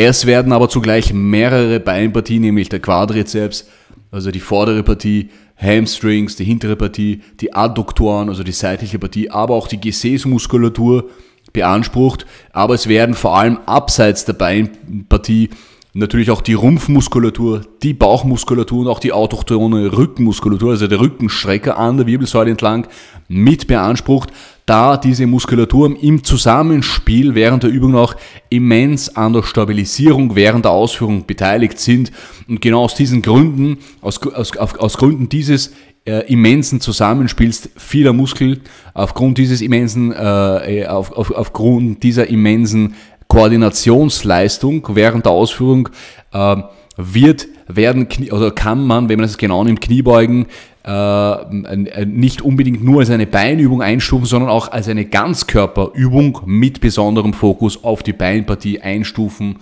Es 0.00 0.26
werden 0.26 0.52
aber 0.52 0.68
zugleich 0.68 1.12
mehrere 1.12 1.80
Beinpartien, 1.80 2.42
nämlich 2.42 2.68
der 2.68 2.78
Quadrizeps, 2.78 3.66
also 4.12 4.30
die 4.30 4.38
vordere 4.38 4.84
Partie, 4.84 5.30
Hamstrings, 5.56 6.36
die 6.36 6.44
hintere 6.44 6.76
Partie, 6.76 7.22
die 7.40 7.52
Adduktoren, 7.52 8.28
also 8.28 8.44
die 8.44 8.52
seitliche 8.52 9.00
Partie, 9.00 9.28
aber 9.28 9.56
auch 9.56 9.66
die 9.66 9.80
Gesäßmuskulatur 9.80 11.10
beansprucht. 11.52 12.26
Aber 12.52 12.74
es 12.74 12.86
werden 12.86 13.16
vor 13.16 13.36
allem 13.36 13.58
abseits 13.66 14.24
der 14.24 14.34
Beinpartie 14.34 15.50
natürlich 15.94 16.30
auch 16.30 16.42
die 16.42 16.54
Rumpfmuskulatur, 16.54 17.62
die 17.82 17.92
Bauchmuskulatur 17.92 18.82
und 18.82 18.86
auch 18.86 19.00
die 19.00 19.12
autochtone 19.12 19.92
Rückenmuskulatur, 19.92 20.70
also 20.70 20.86
der 20.86 21.00
Rückenstrecker 21.00 21.76
an 21.76 21.96
der 21.96 22.06
Wirbelsäule 22.06 22.52
entlang, 22.52 22.86
mit 23.26 23.66
beansprucht, 23.66 24.30
da 24.68 24.96
diese 24.96 25.26
Muskulatur 25.26 25.96
im 26.00 26.22
Zusammenspiel 26.22 27.34
während 27.34 27.62
der 27.62 27.70
Übung 27.70 27.96
auch 27.96 28.14
immens 28.50 29.16
an 29.16 29.32
der 29.32 29.42
Stabilisierung 29.42 30.36
während 30.36 30.64
der 30.64 30.72
Ausführung 30.72 31.26
beteiligt 31.26 31.78
sind. 31.78 32.12
Und 32.48 32.60
genau 32.60 32.84
aus 32.84 32.94
diesen 32.94 33.22
Gründen, 33.22 33.78
aus, 34.00 34.20
aus, 34.26 34.56
aus 34.56 34.98
Gründen 34.98 35.28
dieses 35.28 35.72
äh, 36.04 36.32
immensen 36.32 36.80
Zusammenspiels 36.80 37.70
vieler 37.76 38.12
Muskeln, 38.12 38.60
aufgrund 38.94 39.38
dieses 39.38 39.60
immensen, 39.60 40.12
äh, 40.12 40.86
auf, 40.88 41.12
auf, 41.12 41.30
aufgrund 41.30 42.02
dieser 42.02 42.28
immensen 42.28 42.94
Koordinationsleistung 43.28 44.86
während 44.94 45.26
der 45.26 45.32
Ausführung 45.32 45.88
äh, 46.32 46.56
wird, 46.96 47.46
werden, 47.68 48.08
oder 48.30 48.50
kann 48.50 48.86
man, 48.86 49.08
wenn 49.08 49.18
man 49.18 49.26
es 49.26 49.38
genau 49.38 49.62
nimmt, 49.62 49.80
Kniebeugen 49.80 50.46
äh, 50.88 52.06
nicht 52.06 52.40
unbedingt 52.40 52.82
nur 52.82 53.00
als 53.00 53.10
eine 53.10 53.26
Beinübung 53.26 53.82
einstufen, 53.82 54.26
sondern 54.26 54.48
auch 54.48 54.72
als 54.72 54.88
eine 54.88 55.04
Ganzkörperübung 55.04 56.40
mit 56.46 56.80
besonderem 56.80 57.34
Fokus 57.34 57.84
auf 57.84 58.02
die 58.02 58.14
Beinpartie 58.14 58.80
einstufen 58.80 59.56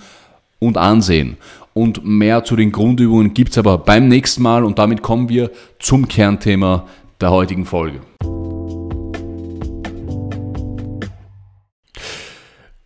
und 0.60 0.76
ansehen. 0.76 1.36
Und 1.74 2.04
mehr 2.04 2.44
zu 2.44 2.54
den 2.54 2.70
Grundübungen 2.70 3.34
gibt 3.34 3.50
es 3.50 3.58
aber 3.58 3.78
beim 3.78 4.08
nächsten 4.08 4.42
Mal 4.42 4.64
und 4.64 4.78
damit 4.78 5.02
kommen 5.02 5.28
wir 5.28 5.50
zum 5.80 6.06
Kernthema 6.06 6.86
der 7.20 7.30
heutigen 7.30 7.64
Folge. 7.64 8.00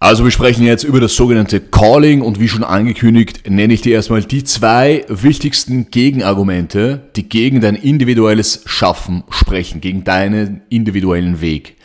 Also 0.02 0.24
wir 0.24 0.30
sprechen 0.30 0.64
jetzt 0.64 0.82
über 0.82 0.98
das 0.98 1.14
sogenannte 1.14 1.60
Calling 1.60 2.22
und 2.22 2.40
wie 2.40 2.48
schon 2.48 2.64
angekündigt, 2.64 3.42
nenne 3.50 3.74
ich 3.74 3.82
dir 3.82 3.92
erstmal 3.92 4.22
die 4.22 4.44
zwei 4.44 5.04
wichtigsten 5.08 5.90
Gegenargumente, 5.90 7.02
die 7.16 7.28
gegen 7.28 7.60
dein 7.60 7.74
individuelles 7.74 8.62
Schaffen 8.64 9.24
sprechen, 9.28 9.82
gegen 9.82 10.02
deinen 10.02 10.62
individuellen 10.70 11.42
Weg. 11.42 11.76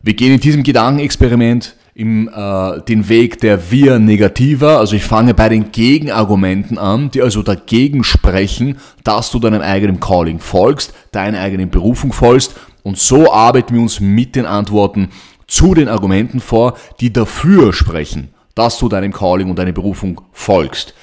Wir 0.00 0.14
gehen 0.14 0.32
in 0.32 0.40
diesem 0.40 0.62
Gedankenexperiment 0.62 1.76
im, 1.94 2.30
äh, 2.34 2.80
den 2.88 3.10
Weg 3.10 3.38
der 3.40 3.70
Via 3.70 3.98
Negativa, 3.98 4.78
also 4.78 4.96
ich 4.96 5.04
fange 5.04 5.34
bei 5.34 5.50
den 5.50 5.72
Gegenargumenten 5.72 6.78
an, 6.78 7.10
die 7.10 7.20
also 7.20 7.42
dagegen 7.42 8.02
sprechen, 8.02 8.78
dass 9.04 9.30
du 9.30 9.38
deinem 9.38 9.60
eigenen 9.60 10.00
Calling 10.00 10.38
folgst, 10.38 10.94
deiner 11.10 11.40
eigenen 11.40 11.68
Berufung 11.68 12.14
folgst 12.14 12.54
und 12.82 12.98
so 12.98 13.32
arbeiten 13.32 13.74
wir 13.74 13.80
uns 13.80 14.00
mit 14.00 14.34
den 14.34 14.46
Antworten 14.46 15.10
zu 15.52 15.74
den 15.74 15.88
Argumenten 15.88 16.40
vor, 16.40 16.78
die 17.00 17.12
dafür 17.12 17.74
sprechen, 17.74 18.30
dass 18.54 18.78
du 18.78 18.88
deinem 18.88 19.12
Calling 19.12 19.50
und 19.50 19.58
deiner 19.58 19.72
Berufung 19.72 20.22
folgst. 20.32 20.94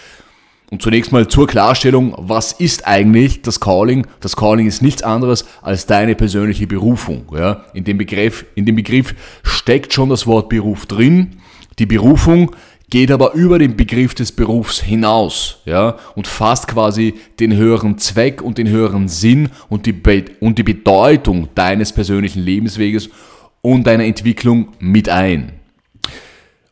Und 0.72 0.82
zunächst 0.82 1.12
mal 1.12 1.28
zur 1.28 1.48
Klarstellung, 1.48 2.16
was 2.18 2.54
ist 2.54 2.88
eigentlich 2.88 3.44
das 3.44 3.60
Calling? 3.60 4.08
Das 4.22 4.36
Calling 4.36 4.66
ist 4.66 4.82
nichts 4.82 5.04
anderes 5.04 5.46
als 5.62 5.86
deine 5.86 6.16
persönliche 6.16 6.66
Berufung. 6.66 7.26
Ja? 7.36 7.66
In, 7.74 7.84
dem 7.84 8.00
Begriff, 8.00 8.46
in 8.56 8.66
dem 8.66 8.76
Begriff 8.76 9.14
steckt 9.44 9.94
schon 9.94 10.10
das 10.10 10.26
Wort 10.26 10.50
Beruf 10.50 10.88
drin. 10.88 11.38
Die 11.78 11.86
Berufung 11.86 12.56
geht 12.90 13.12
aber 13.12 13.34
über 13.34 13.60
den 13.60 13.78
Begriff 13.78 14.16
des 14.16 14.32
Berufs 14.32 14.82
hinaus 14.82 15.60
ja? 15.66 15.98
und 16.16 16.26
fasst 16.26 16.68
quasi 16.68 17.14
den 17.40 17.56
höheren 17.56 18.00
Zweck 18.00 18.42
und 18.42 18.58
den 18.58 18.68
höheren 18.68 19.08
Sinn 19.08 19.50
und 19.70 19.86
die, 19.86 19.94
Be 19.94 20.26
und 20.40 20.58
die 20.58 20.64
Bedeutung 20.64 21.50
deines 21.54 21.94
persönlichen 21.94 22.42
Lebensweges 22.42 23.10
und 23.62 23.86
deiner 23.88 24.06
Entwicklung 24.06 24.69
mit 24.80 25.10
ein. 25.10 25.60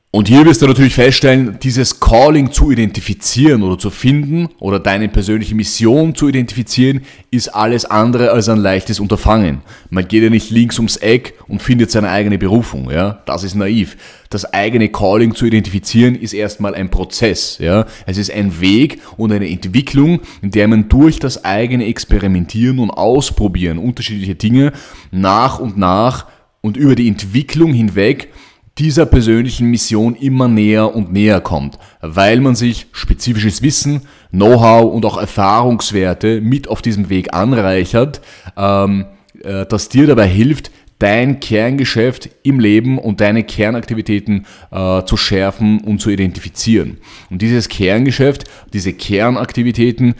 Und 0.09 0.29
hier 0.29 0.45
wirst 0.45 0.61
du 0.61 0.67
natürlich 0.67 0.95
feststellen, 0.95 1.59
dieses 1.61 1.99
Calling 1.99 2.51
zu 2.51 2.71
identifizieren 2.71 3.61
oder 3.61 3.77
zu 3.77 3.89
finden 3.89 4.47
oder 4.57 4.79
deine 4.79 5.09
persönliche 5.09 5.53
Mission 5.53 6.15
zu 6.15 6.29
identifizieren, 6.29 7.01
ist 7.29 7.49
alles 7.49 7.83
andere 7.85 8.31
als 8.31 8.47
ein 8.47 8.57
leichtes 8.57 9.01
Unterfangen. 9.01 9.61
Man 9.89 10.07
geht 10.07 10.23
ja 10.23 10.29
nicht 10.29 10.49
links 10.49 10.79
ums 10.79 10.95
Eck 10.95 11.33
und 11.49 11.61
findet 11.61 11.91
seine 11.91 12.09
eigene 12.09 12.37
Berufung, 12.37 12.89
ja. 12.89 13.21
Das 13.25 13.43
ist 13.43 13.53
naiv. 13.53 13.97
Das 14.29 14.51
eigene 14.53 14.87
Calling 14.89 15.35
zu 15.35 15.45
identifizieren 15.45 16.15
ist 16.15 16.33
erstmal 16.33 16.73
ein 16.73 16.89
Prozess, 16.89 17.57
ja. 17.59 17.85
Es 18.05 18.17
ist 18.17 18.31
ein 18.31 18.61
Weg 18.61 19.01
und 19.17 19.33
eine 19.33 19.49
Entwicklung, 19.49 20.21
in 20.41 20.51
der 20.51 20.69
man 20.69 20.87
durch 20.87 21.19
das 21.19 21.43
eigene 21.43 21.85
Experimentieren 21.85 22.79
und 22.79 22.91
Ausprobieren 22.91 23.77
unterschiedliche 23.77 24.35
Dinge 24.35 24.71
nach 25.11 25.59
und 25.59 25.77
nach 25.77 26.25
und 26.67 26.77
über 26.77 26.95
die 26.95 27.07
Entwicklung 27.07 27.73
hinweg 27.73 28.31
dieser 28.77 29.07
persönlichen 29.07 29.71
Mission 29.71 30.15
immer 30.15 30.47
näher 30.47 30.93
und 30.95 31.11
näher 31.11 31.41
kommt, 31.41 31.79
weil 32.01 32.39
man 32.41 32.55
sich 32.55 32.87
spezifisches 32.91 33.63
Wissen, 33.63 34.01
Know-how 34.31 34.93
und 34.93 35.05
auch 35.05 35.17
Erfahrungswerte 35.17 36.41
mit 36.41 36.67
auf 36.67 36.81
diesem 36.83 37.09
Weg 37.09 37.33
anreichert, 37.33 38.21
ähm, 38.55 39.05
äh, 39.43 39.65
das 39.65 39.89
dir 39.89 40.05
dabei 40.05 40.27
hilft, 40.27 40.69
dein 40.99 41.39
Kerngeschäft 41.39 42.29
im 42.43 42.59
Leben 42.59 42.99
und 42.99 43.21
deine 43.21 43.43
Kernaktivitäten 43.43 44.45
äh, 44.71 45.03
zu 45.03 45.15
schärfen 45.15 45.79
und 45.81 46.01
zu 46.01 46.09
identifizieren. 46.09 46.97
Und 47.29 47.41
dieses 47.41 47.69
Kerngeschäft, 47.69 48.43
diese 48.73 48.93
Kernaktivitäten, 48.93 50.15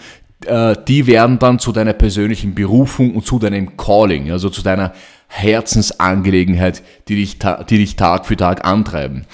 äh, 0.46 0.76
die 0.88 1.08
werden 1.08 1.40
dann 1.40 1.60
zu 1.60 1.72
deiner 1.72 1.94
persönlichen 1.94 2.56
Berufung 2.56 3.16
und 3.16 3.26
zu 3.26 3.40
deinem 3.40 3.76
Calling, 3.76 4.32
also 4.32 4.50
zu 4.50 4.62
deiner 4.62 4.94
Herzensangelegenheit, 5.28 6.84
die 7.08 7.16
dich, 7.16 7.38
die 7.70 7.78
dich 7.78 7.96
Tag 7.96 8.26
für 8.26 8.38
Tag 8.38 8.66
antreiben 8.66 9.26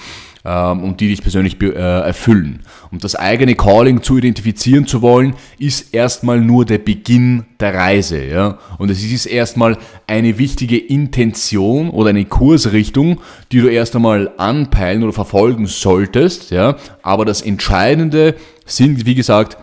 ähm, 0.45 0.83
und 0.83 0.99
die 0.99 1.07
dich 1.07 1.21
persönlich 1.21 1.61
äh, 1.61 1.69
erfüllen. 1.71 2.61
Und 2.91 3.03
das 3.03 3.15
eigene 3.15 3.55
Calling 3.55 4.01
zu 4.01 4.17
identifizieren 4.17 4.85
zu 4.85 5.01
wollen, 5.01 5.35
ist 5.57 5.93
erstmal 5.93 6.41
nur 6.41 6.65
der 6.65 6.79
Beginn 6.79 7.45
der 7.59 7.73
Reise. 7.73 8.23
Ja? 8.25 8.57
Und 8.77 8.89
es 8.89 9.03
ist 9.03 9.25
erstmal 9.25 9.77
eine 10.07 10.37
wichtige 10.37 10.77
Intention 10.77 11.89
oder 11.89 12.09
eine 12.09 12.25
Kursrichtung, 12.25 13.21
die 13.51 13.61
du 13.61 13.67
erst 13.67 13.95
einmal 13.95 14.31
anpeilen 14.37 15.03
oder 15.03 15.13
verfolgen 15.13 15.67
solltest. 15.67 16.51
Ja? 16.51 16.75
Aber 17.01 17.25
das 17.25 17.41
Entscheidende 17.41 18.35
sind, 18.65 19.05
wie 19.05 19.15
gesagt, 19.15 19.57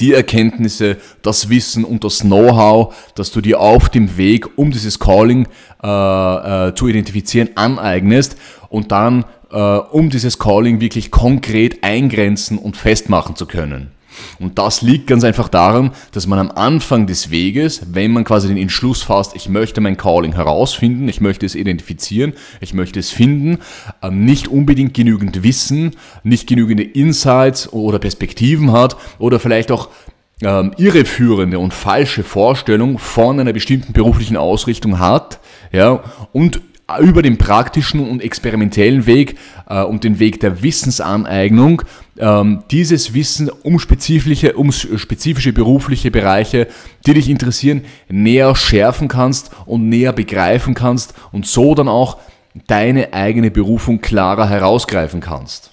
die 0.00 0.12
Erkenntnisse, 0.12 0.96
das 1.22 1.48
Wissen 1.48 1.84
und 1.84 2.04
das 2.04 2.20
Know-how, 2.20 2.94
das 3.14 3.30
du 3.30 3.40
dir 3.40 3.60
auf 3.60 3.88
dem 3.88 4.16
Weg, 4.16 4.58
um 4.58 4.70
dieses 4.70 4.98
Calling 4.98 5.46
äh, 5.82 5.88
äh, 6.68 6.74
zu 6.74 6.88
identifizieren, 6.88 7.50
aneignest 7.54 8.36
und 8.68 8.92
dann, 8.92 9.24
äh, 9.50 9.56
um 9.56 10.10
dieses 10.10 10.38
Calling 10.38 10.80
wirklich 10.80 11.10
konkret 11.10 11.84
eingrenzen 11.84 12.58
und 12.58 12.76
festmachen 12.76 13.36
zu 13.36 13.46
können. 13.46 13.90
Und 14.38 14.58
das 14.58 14.82
liegt 14.82 15.06
ganz 15.06 15.24
einfach 15.24 15.48
daran, 15.48 15.92
dass 16.12 16.26
man 16.26 16.38
am 16.38 16.50
Anfang 16.50 17.06
des 17.06 17.30
Weges, 17.30 17.82
wenn 17.92 18.12
man 18.12 18.24
quasi 18.24 18.48
den 18.48 18.56
Entschluss 18.56 19.02
fasst, 19.02 19.34
ich 19.34 19.48
möchte 19.48 19.80
mein 19.80 19.96
Calling 19.96 20.34
herausfinden, 20.34 21.08
ich 21.08 21.20
möchte 21.20 21.46
es 21.46 21.54
identifizieren, 21.54 22.34
ich 22.60 22.74
möchte 22.74 22.98
es 23.00 23.10
finden, 23.10 23.58
ähm, 24.02 24.24
nicht 24.24 24.48
unbedingt 24.48 24.94
genügend 24.94 25.42
Wissen, 25.42 25.96
nicht 26.22 26.46
genügende 26.46 26.82
Insights 26.82 27.72
oder 27.72 27.98
Perspektiven 27.98 28.72
hat 28.72 28.96
oder 29.18 29.40
vielleicht 29.40 29.70
auch 29.70 29.88
ähm, 30.42 30.72
irreführende 30.76 31.58
und 31.58 31.72
falsche 31.72 32.24
Vorstellung 32.24 32.98
von 32.98 33.40
einer 33.40 33.52
bestimmten 33.52 33.92
beruflichen 33.92 34.36
Ausrichtung 34.36 34.98
hat, 34.98 35.40
ja, 35.72 36.02
und 36.32 36.60
über 37.00 37.22
den 37.22 37.38
praktischen 37.38 38.08
und 38.08 38.20
experimentellen 38.20 39.06
Weg 39.06 39.38
äh, 39.68 39.82
und 39.82 40.04
den 40.04 40.18
Weg 40.18 40.40
der 40.40 40.62
Wissensaneignung 40.62 41.82
ähm, 42.18 42.62
dieses 42.70 43.14
Wissen 43.14 43.48
um 43.48 43.78
spezifische, 43.78 44.52
um 44.54 44.70
spezifische 44.70 45.52
berufliche 45.52 46.10
Bereiche, 46.10 46.68
die 47.06 47.14
dich 47.14 47.28
interessieren, 47.28 47.84
näher 48.08 48.54
schärfen 48.54 49.08
kannst 49.08 49.50
und 49.66 49.88
näher 49.88 50.12
begreifen 50.12 50.74
kannst 50.74 51.14
und 51.32 51.46
so 51.46 51.74
dann 51.74 51.88
auch 51.88 52.18
deine 52.66 53.12
eigene 53.12 53.50
Berufung 53.50 54.00
klarer 54.00 54.48
herausgreifen 54.48 55.20
kannst. 55.20 55.70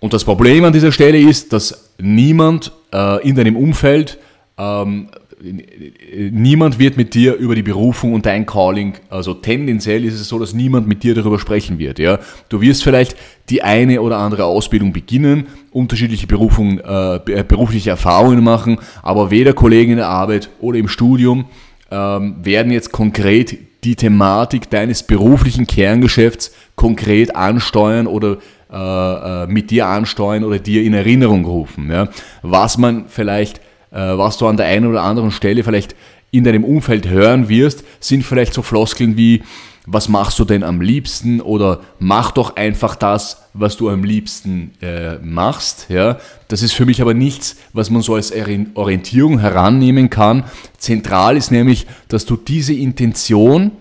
Und 0.00 0.12
das 0.12 0.24
Problem 0.24 0.64
an 0.64 0.72
dieser 0.72 0.92
Stelle 0.92 1.18
ist, 1.18 1.52
dass 1.52 1.90
niemand 1.98 2.72
äh, 2.92 3.26
in 3.28 3.34
deinem 3.34 3.56
Umfeld 3.56 4.18
ähm, 4.56 5.10
niemand 5.40 6.78
wird 6.78 6.96
mit 6.96 7.14
dir 7.14 7.34
über 7.34 7.54
die 7.54 7.62
Berufung 7.62 8.12
und 8.12 8.26
dein 8.26 8.46
Calling, 8.46 8.94
also 9.08 9.34
tendenziell 9.34 10.04
ist 10.04 10.14
es 10.14 10.28
so, 10.28 10.38
dass 10.38 10.52
niemand 10.52 10.88
mit 10.88 11.02
dir 11.02 11.14
darüber 11.14 11.38
sprechen 11.38 11.78
wird. 11.78 11.98
Ja? 11.98 12.18
Du 12.48 12.60
wirst 12.60 12.82
vielleicht 12.82 13.16
die 13.48 13.62
eine 13.62 14.00
oder 14.02 14.18
andere 14.18 14.44
Ausbildung 14.44 14.92
beginnen, 14.92 15.46
unterschiedliche 15.70 16.26
Berufung, 16.26 16.78
äh, 16.80 17.20
berufliche 17.46 17.90
Erfahrungen 17.90 18.42
machen, 18.42 18.78
aber 19.02 19.30
weder 19.30 19.52
Kollegen 19.52 19.92
in 19.92 19.98
der 19.98 20.08
Arbeit 20.08 20.50
oder 20.60 20.78
im 20.78 20.88
Studium 20.88 21.46
ähm, 21.90 22.36
werden 22.42 22.72
jetzt 22.72 22.92
konkret 22.92 23.56
die 23.84 23.94
Thematik 23.94 24.68
deines 24.70 25.04
beruflichen 25.04 25.66
Kerngeschäfts 25.66 26.52
konkret 26.74 27.36
ansteuern 27.36 28.08
oder 28.08 28.38
äh, 28.70 29.44
äh 29.44 29.46
mit 29.46 29.70
dir 29.70 29.86
ansteuern 29.86 30.42
oder 30.42 30.58
dir 30.58 30.82
in 30.82 30.94
Erinnerung 30.94 31.44
rufen. 31.44 31.90
Ja? 31.90 32.08
Was 32.42 32.76
man 32.76 33.04
vielleicht 33.06 33.58
äh, 33.58 33.67
was 33.96 34.36
du 34.38 34.46
an 34.46 34.56
der 34.56 34.66
einen 34.66 34.86
oder 34.86 35.02
anderen 35.02 35.30
Stelle 35.30 35.64
vielleicht 35.64 35.94
in 36.30 36.44
deinem 36.44 36.64
Umfeld 36.64 37.08
hören 37.08 37.48
wirst, 37.48 37.84
sind 38.00 38.22
vielleicht 38.22 38.52
so 38.52 38.62
Floskeln 38.62 39.16
wie, 39.16 39.42
was 39.86 40.08
machst 40.08 40.38
du 40.38 40.44
denn 40.44 40.62
am 40.62 40.82
liebsten 40.82 41.40
oder 41.40 41.80
mach 41.98 42.32
doch 42.32 42.56
einfach 42.56 42.94
das, 42.94 43.44
was 43.54 43.78
du 43.78 43.88
am 43.88 44.04
liebsten 44.04 44.72
äh, 44.82 45.16
machst. 45.18 45.86
Ja? 45.88 46.18
Das 46.48 46.62
ist 46.62 46.74
für 46.74 46.84
mich 46.84 47.00
aber 47.00 47.14
nichts, 47.14 47.56
was 47.72 47.88
man 47.88 48.02
so 48.02 48.14
als 48.14 48.32
Orientierung 48.74 49.38
herannehmen 49.38 50.10
kann. 50.10 50.44
Zentral 50.76 51.38
ist 51.38 51.50
nämlich, 51.50 51.86
dass 52.08 52.26
du 52.26 52.36
diese 52.36 52.74
Intention, 52.74 53.72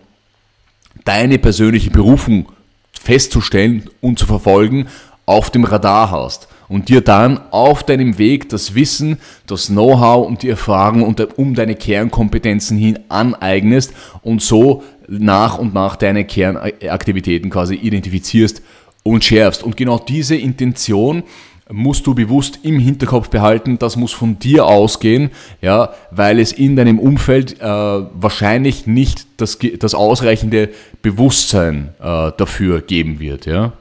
deine 1.03 1.39
persönliche 1.39 1.89
Berufung 1.89 2.47
festzustellen 2.93 3.89
und 3.99 4.17
zu 4.17 4.25
verfolgen, 4.25 4.87
auf 5.25 5.49
dem 5.49 5.65
Radar 5.65 6.11
hast 6.11 6.47
und 6.69 6.89
dir 6.89 7.01
dann 7.01 7.39
auf 7.51 7.83
deinem 7.83 8.17
Weg 8.17 8.49
das 8.49 8.75
Wissen, 8.75 9.17
das 9.45 9.67
Know-how 9.67 10.27
und 10.27 10.43
die 10.43 10.49
Erfahrung 10.49 11.15
um 11.35 11.55
deine 11.55 11.75
Kernkompetenzen 11.75 12.77
hin 12.77 12.99
aneignest 13.09 13.93
und 14.21 14.41
so 14.41 14.83
nach 15.07 15.57
und 15.57 15.73
nach 15.73 15.95
deine 15.95 16.25
Kernaktivitäten 16.25 17.49
quasi 17.49 17.75
identifizierst 17.75 18.61
und 19.03 19.23
schärfst. 19.23 19.63
Und 19.63 19.77
genau 19.77 19.99
diese 19.99 20.35
Intention 20.35 21.23
musst 21.69 22.07
du 22.07 22.15
bewusst 22.15 22.59
im 22.63 22.79
Hinterkopf 22.79 23.29
behalten, 23.29 23.77
das 23.77 23.95
muss 23.97 24.13
von 24.13 24.39
dir 24.39 24.65
ausgehen, 24.65 25.31
ja, 25.61 25.93
weil 26.11 26.39
es 26.39 26.53
in 26.53 26.75
deinem 26.75 26.99
Umfeld 26.99 27.59
äh, 27.59 27.65
wahrscheinlich 27.65 28.87
nicht 28.87 29.27
das, 29.37 29.59
das 29.79 29.93
ausreichende 29.93 30.69
Bewusstsein 31.01 31.89
äh, 31.99 32.31
dafür 32.37 32.81
geben 32.81 33.19
wird. 33.19 33.45
Ja. 33.45 33.73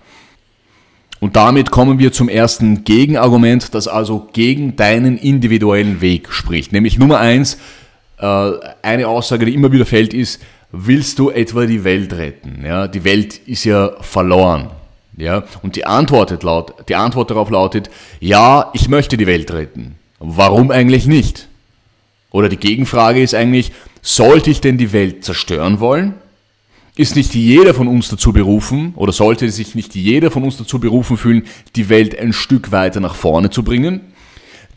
Und 1.27 1.35
damit 1.35 1.73
kommen 1.73 1.99
wir 1.99 2.13
zum 2.13 2.29
ersten 2.29 2.85
Gegenargument, 2.85 3.75
das 3.75 3.89
also 3.89 4.29
gegen 4.33 4.77
deinen 4.77 5.19
individuellen 5.19 6.01
Weg 6.01 6.33
spricht. 6.33 6.73
Nämlich 6.73 7.01
Nummer 7.01 7.19
eins, 7.19 7.59
äh, 8.19 8.53
eine 8.83 9.09
Aussage, 9.09 9.45
die 9.45 9.53
immer 9.53 9.73
wieder 9.73 9.87
fällt, 9.87 10.15
ist, 10.15 10.41
willst 10.71 11.19
du 11.19 11.31
etwa 11.31 11.67
die 11.67 11.83
Welt 11.83 12.13
retten? 12.13 12.63
Ja, 12.65 12.87
die 12.87 13.03
Welt 13.03 13.39
ist 13.45 13.65
ja 13.65 13.91
verloren. 14.03 14.71
Ja, 15.17 15.43
und 15.63 15.75
die 15.75 15.85
Antwort, 15.85 16.45
laut, 16.45 16.75
die 16.89 16.95
Antwort 16.95 17.33
darauf 17.33 17.51
lautet, 17.51 17.91
ja, 18.21 18.71
ich 18.73 18.89
möchte 18.89 19.17
die 19.17 19.27
Welt 19.27 19.53
retten. 19.53 19.97
Warum 20.21 20.71
eigentlich 20.71 21.09
nicht? 21.09 21.49
Oder 22.31 22.49
die 22.49 22.57
Gegenfrage 22.57 23.21
ist 23.21 23.35
eigentlich, 23.35 23.73
sollte 24.01 24.53
ich 24.53 24.61
denn 24.61 24.79
die 24.79 24.93
Welt 24.93 25.25
zerstören 25.25 25.81
wollen? 25.81 26.15
Ist 26.97 27.15
nicht 27.15 27.35
jeder 27.35 27.75
von 27.75 27.89
uns 27.89 28.09
dazu 28.09 28.33
berufen 28.33 28.95
oder 28.97 29.13
sollte 29.13 29.51
sich 29.51 29.75
nicht 29.75 29.95
jeder 29.95 30.31
von 30.31 30.43
uns 30.43 30.57
dazu 30.57 30.81
berufen 30.81 31.19
fühlen, 31.19 31.45
die 31.77 31.91
Welt 31.91 32.19
ein 32.19 32.33
Stück 32.33 32.73
weiter 32.73 33.01
nach 33.01 33.15
vorne 33.15 33.51
zu 33.51 33.63
bringen? 33.63 34.01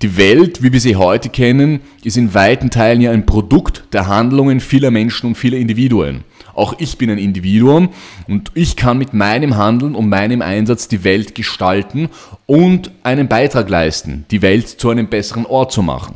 Die 0.02 0.16
Welt, 0.18 0.62
wie 0.62 0.72
wir 0.72 0.80
sie 0.80 0.96
heute 0.96 1.30
kennen, 1.30 1.82
ist 2.04 2.18
in 2.18 2.34
weiten 2.34 2.70
Teilen 2.70 3.02
ja 3.02 3.12
ein 3.12 3.26
Produkt 3.26 3.86
der 3.94 4.08
Handlungen 4.08 4.60
vieler 4.60 4.92
Menschen 4.92 5.28
und 5.28 5.36
vieler 5.36 5.58
Individuen. 5.58 6.24
Auch 6.54 6.76
ich 6.78 6.98
bin 6.98 7.10
ein 7.10 7.18
Individuum 7.18 7.90
und 8.28 8.52
ich 8.54 8.76
kann 8.76 8.98
mit 8.98 9.14
meinem 9.14 9.56
Handeln 9.56 9.96
und 9.96 10.10
meinem 10.10 10.42
Einsatz 10.42 10.90
die 10.90 11.04
Welt 11.06 11.36
gestalten 11.36 12.10
und 12.46 12.92
einen 13.04 13.28
Beitrag 13.28 13.70
leisten, 13.70 14.26
die 14.32 14.42
Welt 14.42 14.68
zu 14.68 14.90
einem 14.90 15.08
besseren 15.08 15.46
Ort 15.46 15.72
zu 15.72 15.82
machen. 15.82 16.16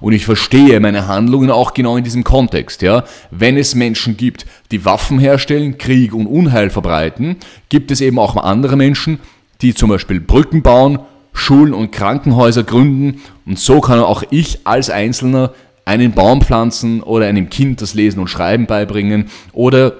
Und 0.00 0.12
ich 0.12 0.24
verstehe 0.24 0.80
meine 0.80 1.06
Handlungen 1.06 1.50
auch 1.50 1.74
genau 1.74 1.96
in 1.96 2.04
diesem 2.04 2.24
Kontext. 2.24 2.82
Ja? 2.82 3.04
Wenn 3.30 3.56
es 3.56 3.74
Menschen 3.74 4.16
gibt, 4.16 4.46
die 4.70 4.84
Waffen 4.84 5.18
herstellen, 5.18 5.78
Krieg 5.78 6.14
und 6.14 6.26
Unheil 6.26 6.70
verbreiten, 6.70 7.36
gibt 7.68 7.90
es 7.90 8.00
eben 8.00 8.18
auch 8.18 8.36
andere 8.36 8.76
Menschen, 8.76 9.18
die 9.60 9.74
zum 9.74 9.90
Beispiel 9.90 10.20
Brücken 10.20 10.62
bauen, 10.62 11.00
Schulen 11.32 11.74
und 11.74 11.92
Krankenhäuser 11.92 12.64
gründen. 12.64 13.20
Und 13.46 13.58
so 13.58 13.80
kann 13.80 14.00
auch 14.00 14.22
ich 14.30 14.60
als 14.64 14.90
Einzelner 14.90 15.52
einen 15.84 16.12
Baum 16.12 16.42
pflanzen 16.42 17.02
oder 17.02 17.26
einem 17.26 17.48
Kind 17.48 17.80
das 17.80 17.94
Lesen 17.94 18.20
und 18.20 18.28
Schreiben 18.28 18.66
beibringen 18.66 19.30
oder 19.52 19.94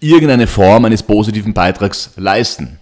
irgendeine 0.00 0.46
Form 0.46 0.84
eines 0.84 1.02
positiven 1.02 1.54
Beitrags 1.54 2.10
leisten. 2.16 2.78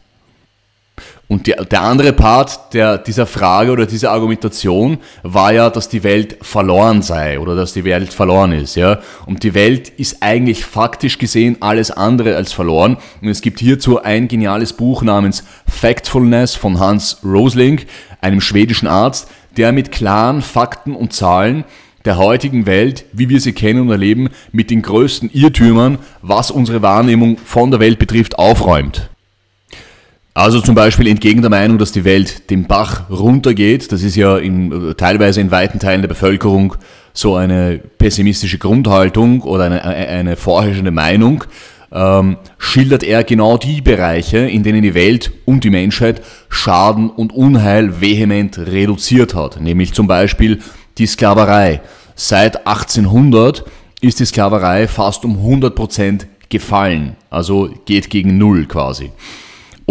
Und 1.32 1.46
die, 1.46 1.54
der 1.70 1.80
andere 1.80 2.12
Part 2.12 2.74
der, 2.74 2.98
dieser 2.98 3.24
Frage 3.24 3.72
oder 3.72 3.86
dieser 3.86 4.10
Argumentation 4.10 4.98
war 5.22 5.50
ja, 5.50 5.70
dass 5.70 5.88
die 5.88 6.04
Welt 6.04 6.36
verloren 6.42 7.00
sei 7.00 7.40
oder 7.40 7.56
dass 7.56 7.72
die 7.72 7.84
Welt 7.84 8.12
verloren 8.12 8.52
ist. 8.52 8.74
Ja? 8.74 8.98
Und 9.24 9.42
die 9.42 9.54
Welt 9.54 9.88
ist 9.88 10.18
eigentlich 10.20 10.66
faktisch 10.66 11.16
gesehen 11.16 11.56
alles 11.60 11.90
andere 11.90 12.36
als 12.36 12.52
verloren. 12.52 12.98
Und 13.22 13.28
es 13.28 13.40
gibt 13.40 13.60
hierzu 13.60 14.02
ein 14.02 14.28
geniales 14.28 14.74
Buch 14.74 15.00
namens 15.00 15.42
Factfulness 15.66 16.54
von 16.54 16.78
Hans 16.78 17.16
Rosling, 17.24 17.80
einem 18.20 18.42
schwedischen 18.42 18.86
Arzt, 18.86 19.30
der 19.56 19.72
mit 19.72 19.90
klaren 19.90 20.42
Fakten 20.42 20.94
und 20.94 21.14
Zahlen 21.14 21.64
der 22.04 22.18
heutigen 22.18 22.66
Welt, 22.66 23.06
wie 23.14 23.30
wir 23.30 23.40
sie 23.40 23.54
kennen 23.54 23.80
und 23.80 23.90
erleben, 23.90 24.28
mit 24.50 24.70
den 24.70 24.82
größten 24.82 25.30
Irrtümern, 25.32 25.96
was 26.20 26.50
unsere 26.50 26.82
Wahrnehmung 26.82 27.38
von 27.38 27.70
der 27.70 27.80
Welt 27.80 27.98
betrifft, 27.98 28.38
aufräumt. 28.38 29.08
Also 30.34 30.62
zum 30.62 30.74
Beispiel 30.74 31.08
entgegen 31.08 31.42
der 31.42 31.50
Meinung, 31.50 31.76
dass 31.76 31.92
die 31.92 32.04
Welt 32.04 32.48
den 32.48 32.66
Bach 32.66 33.10
runtergeht, 33.10 33.92
das 33.92 34.02
ist 34.02 34.16
ja 34.16 34.38
in, 34.38 34.94
teilweise 34.96 35.42
in 35.42 35.50
weiten 35.50 35.78
Teilen 35.78 36.00
der 36.00 36.08
Bevölkerung 36.08 36.74
so 37.12 37.36
eine 37.36 37.78
pessimistische 37.98 38.56
Grundhaltung 38.56 39.42
oder 39.42 39.64
eine, 39.64 39.82
eine 39.84 40.36
vorherrschende 40.36 40.90
Meinung, 40.90 41.44
ähm, 41.92 42.38
schildert 42.56 43.02
er 43.02 43.24
genau 43.24 43.58
die 43.58 43.82
Bereiche, 43.82 44.38
in 44.38 44.62
denen 44.62 44.80
die 44.80 44.94
Welt 44.94 45.32
und 45.44 45.64
die 45.64 45.70
Menschheit 45.70 46.22
Schaden 46.48 47.10
und 47.10 47.34
Unheil 47.34 48.00
vehement 48.00 48.58
reduziert 48.58 49.34
hat, 49.34 49.60
nämlich 49.60 49.92
zum 49.92 50.06
Beispiel 50.06 50.60
die 50.96 51.06
Sklaverei. 51.06 51.82
Seit 52.14 52.66
1800 52.66 53.64
ist 54.00 54.20
die 54.20 54.24
Sklaverei 54.24 54.88
fast 54.88 55.26
um 55.26 55.36
100% 55.36 56.26
gefallen, 56.48 57.16
also 57.28 57.68
geht 57.84 58.08
gegen 58.08 58.38
Null 58.38 58.64
quasi. 58.64 59.12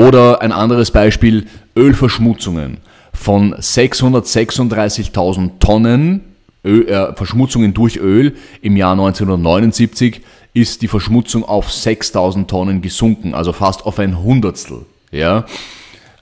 Oder 0.02 0.42
ein 0.42 0.52
anderes 0.52 0.92
Beispiel, 0.92 1.46
Ölverschmutzungen. 1.76 2.78
Von 3.14 3.54
636.000 3.54 5.60
Tonnen 5.60 6.22
Öl, 6.64 6.88
äh, 6.88 7.16
Verschmutzungen 7.16 7.74
durch 7.74 7.98
Öl 7.98 8.36
im 8.62 8.78
Jahr 8.78 8.94
1979 8.94 10.22
ist 10.54 10.82
die 10.82 10.88
Verschmutzung 10.88 11.44
auf 11.44 11.70
6.000 11.70 12.48
Tonnen 12.48 12.82
gesunken, 12.82 13.34
also 13.34 13.54
fast 13.54 13.86
auf 13.86 14.00
ein 14.00 14.22
Hundertstel. 14.22 14.86
Ja? 15.12 15.46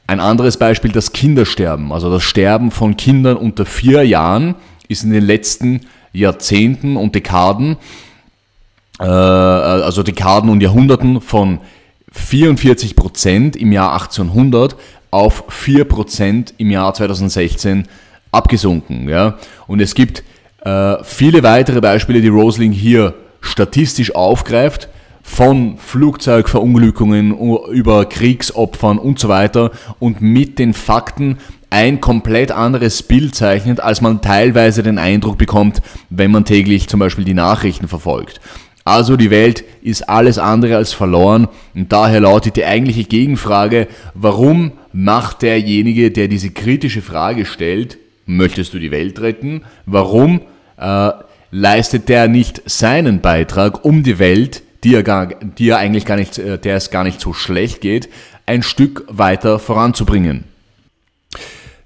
Ein 0.07 0.19
anderes 0.19 0.57
Beispiel, 0.57 0.91
das 0.91 1.13
Kindersterben. 1.13 1.91
Also 1.91 2.09
das 2.09 2.23
Sterben 2.23 2.71
von 2.71 2.97
Kindern 2.97 3.37
unter 3.37 3.65
vier 3.65 4.03
Jahren 4.03 4.55
ist 4.87 5.03
in 5.03 5.11
den 5.11 5.23
letzten 5.23 5.81
Jahrzehnten 6.13 6.97
und 6.97 7.15
Dekaden, 7.15 7.77
äh, 8.99 9.03
also 9.03 10.03
Dekaden 10.03 10.49
und 10.49 10.61
Jahrhunderten 10.61 11.21
von 11.21 11.59
44 12.11 12.95
Prozent 12.95 13.55
im 13.55 13.71
Jahr 13.71 13.93
1800 13.93 14.75
auf 15.11 15.43
4% 15.49 16.53
im 16.57 16.71
Jahr 16.71 16.93
2016 16.93 17.87
abgesunken. 18.31 19.09
Ja? 19.09 19.37
Und 19.67 19.79
es 19.79 19.95
gibt 19.95 20.23
äh, 20.63 21.03
viele 21.03 21.43
weitere 21.43 21.81
Beispiele, 21.81 22.21
die 22.21 22.27
Rosling 22.27 22.71
hier 22.71 23.15
statistisch 23.41 24.13
aufgreift, 24.13 24.89
von 25.21 25.77
Flugzeugverunglückungen 25.77 27.37
über 27.69 28.05
Kriegsopfern 28.05 28.97
und 28.97 29.19
so 29.19 29.29
weiter 29.29 29.71
und 29.99 30.21
mit 30.21 30.57
den 30.57 30.73
Fakten 30.73 31.37
ein 31.69 32.01
komplett 32.01 32.51
anderes 32.51 33.03
Bild 33.03 33.35
zeichnet, 33.35 33.79
als 33.79 34.01
man 34.01 34.21
teilweise 34.21 34.81
den 34.81 34.97
Eindruck 34.97 35.37
bekommt, 35.37 35.81
wenn 36.09 36.31
man 36.31 36.45
täglich 36.45 36.87
zum 36.87 36.99
Beispiel 36.99 37.25
die 37.25 37.35
Nachrichten 37.35 37.87
verfolgt. 37.87 38.41
Also 38.89 39.17
die 39.17 39.29
Welt 39.29 39.63
ist 39.83 40.09
alles 40.09 40.39
andere 40.39 40.75
als 40.75 40.93
verloren 40.93 41.47
und 41.75 41.91
daher 41.91 42.21
lautet 42.21 42.55
die 42.55 42.65
eigentliche 42.65 43.03
Gegenfrage, 43.03 43.87
warum 44.15 44.71
macht 44.91 45.43
derjenige, 45.43 46.09
der 46.09 46.27
diese 46.27 46.49
kritische 46.49 47.03
Frage 47.03 47.45
stellt, 47.45 47.99
möchtest 48.25 48.73
du 48.73 48.79
die 48.79 48.89
Welt 48.89 49.21
retten? 49.21 49.61
Warum 49.85 50.41
äh, 50.79 51.11
leistet 51.51 52.09
der 52.09 52.27
nicht 52.27 52.63
seinen 52.65 53.21
Beitrag, 53.21 53.85
um 53.85 54.01
die 54.01 54.17
Welt, 54.17 54.63
die 54.83 54.95
er, 54.95 55.03
gar, 55.03 55.27
die 55.27 55.69
er 55.69 55.77
eigentlich 55.77 56.05
gar 56.05 56.17
nicht, 56.17 56.39
äh, 56.39 56.57
der 56.57 56.75
es 56.75 56.89
gar 56.89 57.03
nicht 57.03 57.21
so 57.21 57.31
schlecht 57.31 57.81
geht, 57.81 58.09
ein 58.47 58.63
Stück 58.63 59.05
weiter 59.07 59.59
voranzubringen? 59.59 60.45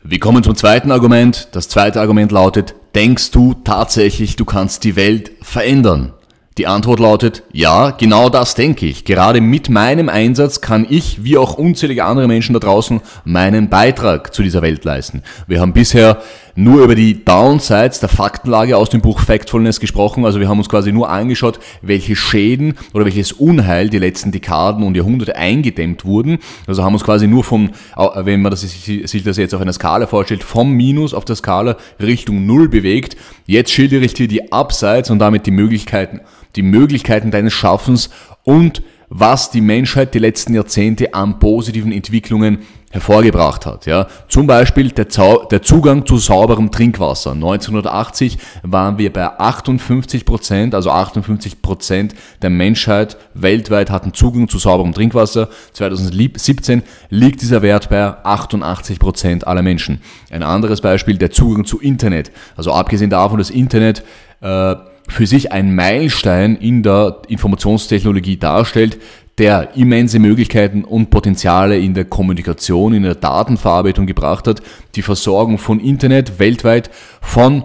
Wir 0.04 0.20
kommen 0.20 0.42
zum 0.42 0.56
zweiten 0.56 0.90
Argument. 0.90 1.50
Das 1.52 1.68
zweite 1.68 2.00
Argument 2.00 2.32
lautet, 2.32 2.76
denkst 2.96 3.32
du 3.32 3.56
tatsächlich, 3.56 4.38
du 4.38 4.46
kannst 4.46 4.86
die 4.86 4.96
Welt 4.96 5.32
verändern? 5.42 6.14
Die 6.60 6.68
Antwort 6.68 7.00
lautet, 7.00 7.42
ja, 7.52 7.90
genau 7.90 8.30
das 8.30 8.54
denke 8.54 8.86
ich. 8.86 9.06
Gerade 9.06 9.42
mit 9.42 9.70
meinem 9.70 10.08
Einsatz 10.08 10.62
kann 10.62 10.86
ich, 10.88 11.24
wie 11.24 11.38
auch 11.38 11.56
unzählige 11.56 12.06
andere 12.06 12.28
Menschen 12.28 12.54
da 12.54 12.60
draußen, 12.60 13.02
meinen 13.26 13.70
Beitrag 13.70 14.36
zu 14.36 14.44
dieser 14.44 14.62
Welt 14.62 14.86
leisten. 14.86 15.24
Wir 15.48 15.62
haben 15.62 15.74
bisher 15.74 16.22
nur 16.56 16.84
über 16.84 16.96
die 16.96 17.26
Downsides 17.26 18.00
der 18.00 18.10
Faktenlage 18.10 18.78
aus 18.78 18.90
dem 18.90 19.02
Buch 19.02 19.20
Factfulness 19.20 19.80
gesprochen. 19.80 20.26
Also 20.26 20.40
wir 20.40 20.48
haben 20.48 20.60
uns 20.60 20.70
quasi 20.70 20.92
nur 20.92 21.10
angeschaut, 21.10 21.60
welche 21.82 22.16
Schäden 22.16 22.76
oder 22.94 23.06
welches 23.06 23.32
Unheil 23.32 23.90
die 23.90 23.98
letzten 23.98 24.32
Dekaden 24.32 24.84
und 24.84 24.96
Jahrhunderte 24.96 25.36
eingedämmt 25.36 26.06
wurden. 26.06 26.38
Also 26.68 26.84
haben 26.84 26.94
uns 26.94 27.04
quasi 27.04 27.28
nur 27.28 27.44
vom, 27.44 27.72
wenn 28.16 28.42
man 28.42 28.52
das, 28.52 28.62
sich 28.62 29.24
das 29.24 29.38
jetzt 29.38 29.56
auf 29.56 29.62
einer 29.62 29.74
Skala 29.74 30.06
vorstellt, 30.06 30.44
vom 30.44 30.72
Minus 30.72 31.14
auf 31.14 31.26
der 31.26 31.36
Skala 31.36 31.78
Richtung 32.00 32.46
Null 32.46 32.70
bewegt. 32.70 33.18
Jetzt 33.48 33.72
schildere 33.72 34.06
ich 34.06 34.14
dir 34.14 34.28
die 34.28 34.52
Upsides 34.52 35.10
und 35.10 35.20
damit 35.20 35.46
die 35.48 35.52
Möglichkeiten, 35.52 36.22
die 36.56 36.62
Möglichkeiten 36.62 37.32
deines 37.32 37.54
Schaffens 37.54 38.10
und 38.44 38.84
was 39.16 39.52
die 39.52 39.62
Menschheit 39.62 40.16
die 40.16 40.20
letzten 40.20 40.56
Jahrzehnte 40.56 41.14
an 41.14 41.38
positiven 41.38 41.92
Entwicklungen 41.92 42.60
hervorgebracht 42.94 43.66
hat. 43.66 43.88
Ja. 43.88 44.06
Zum 44.28 44.46
Beispiel 44.46 44.92
der, 44.92 45.08
der 45.50 45.62
Zugang 45.64 46.06
zu 46.06 46.18
sauberem 46.18 46.70
Trinkwasser. 46.70 47.32
1980 47.32 48.38
waren 48.62 49.00
wir 49.00 49.12
bei 49.12 49.28
58 49.40 50.26
Prozent, 50.26 50.76
also 50.76 50.92
58 50.92 51.64
Prozent 51.64 52.14
der 52.44 52.52
Menschheit 52.52 53.18
weltweit 53.34 53.90
hatten 53.90 54.14
Zugang 54.14 54.48
zu 54.48 54.60
sauberem 54.60 54.94
Trinkwasser. 54.94 55.50
2017 55.74 56.84
liegt 57.10 57.42
dieser 57.42 57.64
Wert 57.64 57.90
bei 57.90 58.16
88 58.24 59.00
Prozent 59.00 59.48
aller 59.48 59.64
Menschen. 59.64 60.00
Ein 60.30 60.44
anderes 60.44 60.80
Beispiel, 60.80 61.18
der 61.18 61.32
Zugang 61.32 61.66
zu 61.66 61.80
Internet. 61.80 62.32
Also 62.56 62.74
abgesehen 62.74 63.10
davon, 63.10 63.40
dass 63.40 63.50
Internet 63.50 64.04
äh, 64.42 64.76
für 65.08 65.26
sich 65.26 65.52
ein 65.52 65.74
Meilenstein 65.74 66.56
in 66.56 66.84
der 66.84 67.24
Informationstechnologie 67.28 68.38
darstellt, 68.38 69.00
der 69.38 69.76
immense 69.76 70.20
Möglichkeiten 70.20 70.84
und 70.84 71.10
Potenziale 71.10 71.78
in 71.78 71.94
der 71.94 72.06
Kommunikation, 72.06 72.94
in 72.94 73.04
der 73.04 73.16
Datenverarbeitung 73.16 74.06
gebracht 74.06 74.48
hat, 74.48 74.62
die 74.96 75.02
Versorgung 75.02 75.58
von 75.58 75.80
Internet 75.80 76.40
weltweit 76.40 76.92
von, 77.22 77.64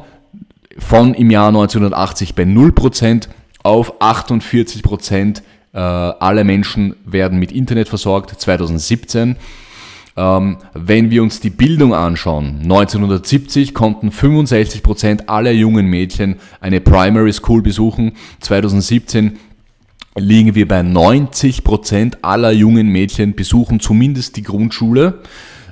von 0.79 1.15
im 1.15 1.31
Jahr 1.31 1.49
1980 1.49 2.35
bei 2.35 2.45
0% 2.45 3.29
auf 3.63 4.01
48% 4.01 5.43
äh, 5.75 5.79
aller 5.79 6.45
Menschen 6.45 6.97
werden 7.05 7.39
mit 7.39 7.53
Internet 7.53 7.89
versorgt, 7.89 8.41
2017. 8.41 9.37
Ähm, 10.17 10.57
wenn 10.75 11.11
wir 11.11 11.23
uns 11.23 11.41
die 11.41 11.51
Bildung 11.51 11.95
anschauen, 11.95 12.61
1970 12.63 13.75
konnten 13.75 14.09
65% 14.09 15.29
aller 15.29 15.53
jungen 15.53 15.87
Mädchen 15.87 16.37
eine 16.61 16.81
Primary 16.81 17.33
School 17.33 17.63
besuchen, 17.63 18.13
2017 18.41 19.39
liegen 20.19 20.55
wir 20.55 20.69
bei 20.69 20.81
90% 20.81 22.19
aller 22.23 22.51
jungen 22.53 22.89
Mädchen 22.89 23.35
besuchen 23.35 23.81
zumindest 23.81 24.37
die 24.37 24.43
Grundschule. 24.43 25.21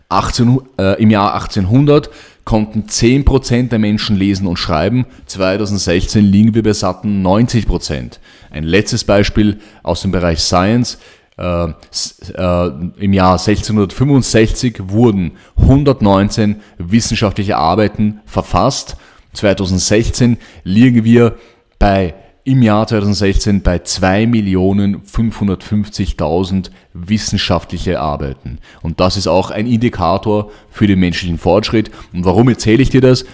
18, 0.08 0.60
äh, 0.78 1.02
Im 1.02 1.10
Jahr 1.10 1.34
1800 1.34 2.10
konnten 2.44 2.86
10% 2.88 3.70
der 3.70 3.78
Menschen 3.78 4.16
lesen 4.16 4.46
und 4.46 4.56
schreiben. 4.56 5.06
2016 5.26 6.24
liegen 6.24 6.54
wir 6.54 6.62
bei 6.62 6.72
satten 6.72 7.26
90% 7.26 8.20
Ein 8.50 8.64
letztes 8.64 9.04
Beispiel 9.04 9.58
aus 9.82 10.02
dem 10.02 10.12
Bereich 10.12 10.38
Science. 10.40 10.98
Äh, 11.36 11.66
äh, 11.66 12.70
Im 12.98 13.12
Jahr 13.12 13.38
1665 13.38 14.88
wurden 14.88 15.32
119 15.56 16.56
wissenschaftliche 16.78 17.56
Arbeiten 17.56 18.20
verfasst. 18.26 18.96
2016 19.32 20.38
liegen 20.62 21.04
wir 21.04 21.34
bei 21.78 22.14
im 22.46 22.62
Jahr 22.62 22.86
2016 22.86 23.60
bei 23.62 23.78
2.550.000 23.78 26.70
wissenschaftliche 26.94 28.00
Arbeiten. 28.00 28.60
Und 28.82 29.00
das 29.00 29.16
ist 29.16 29.26
auch 29.26 29.50
ein 29.50 29.66
Indikator 29.66 30.52
für 30.70 30.86
den 30.86 31.00
menschlichen 31.00 31.38
Fortschritt. 31.38 31.90
Und 32.12 32.24
warum 32.24 32.48
erzähle 32.48 32.82
ich 32.82 32.90
dir 32.90 33.00
das? 33.00 33.24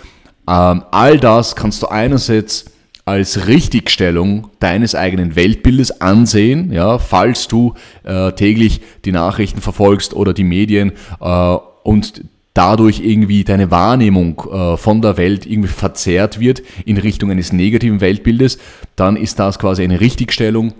Ähm, 0.48 0.84
all 0.90 1.20
das 1.20 1.54
kannst 1.54 1.82
du 1.82 1.88
einerseits 1.88 2.64
als 3.04 3.48
Richtigstellung 3.48 4.48
deines 4.60 4.94
eigenen 4.94 5.36
Weltbildes 5.36 6.00
ansehen, 6.00 6.72
ja, 6.72 6.98
falls 6.98 7.48
du 7.48 7.74
äh, 8.04 8.32
täglich 8.32 8.80
die 9.04 9.12
Nachrichten 9.12 9.60
verfolgst 9.60 10.14
oder 10.14 10.32
die 10.32 10.44
Medien 10.44 10.92
äh, 11.20 11.56
und 11.82 12.24
dadurch 12.54 13.00
irgendwie 13.00 13.44
deine 13.44 13.70
Wahrnehmung 13.70 14.42
äh, 14.52 14.76
von 14.76 15.00
der 15.00 15.16
Welt 15.16 15.46
irgendwie 15.46 15.68
verzerrt 15.68 16.38
wird 16.40 16.62
in 16.84 16.98
Richtung 16.98 17.30
eines 17.30 17.52
negativen 17.52 18.00
Weltbildes, 18.00 18.58
dann 18.96 19.16
ist 19.16 19.38
das 19.38 19.58
quasi 19.58 19.82
eine 19.82 20.00
Richtigstellung 20.00 20.74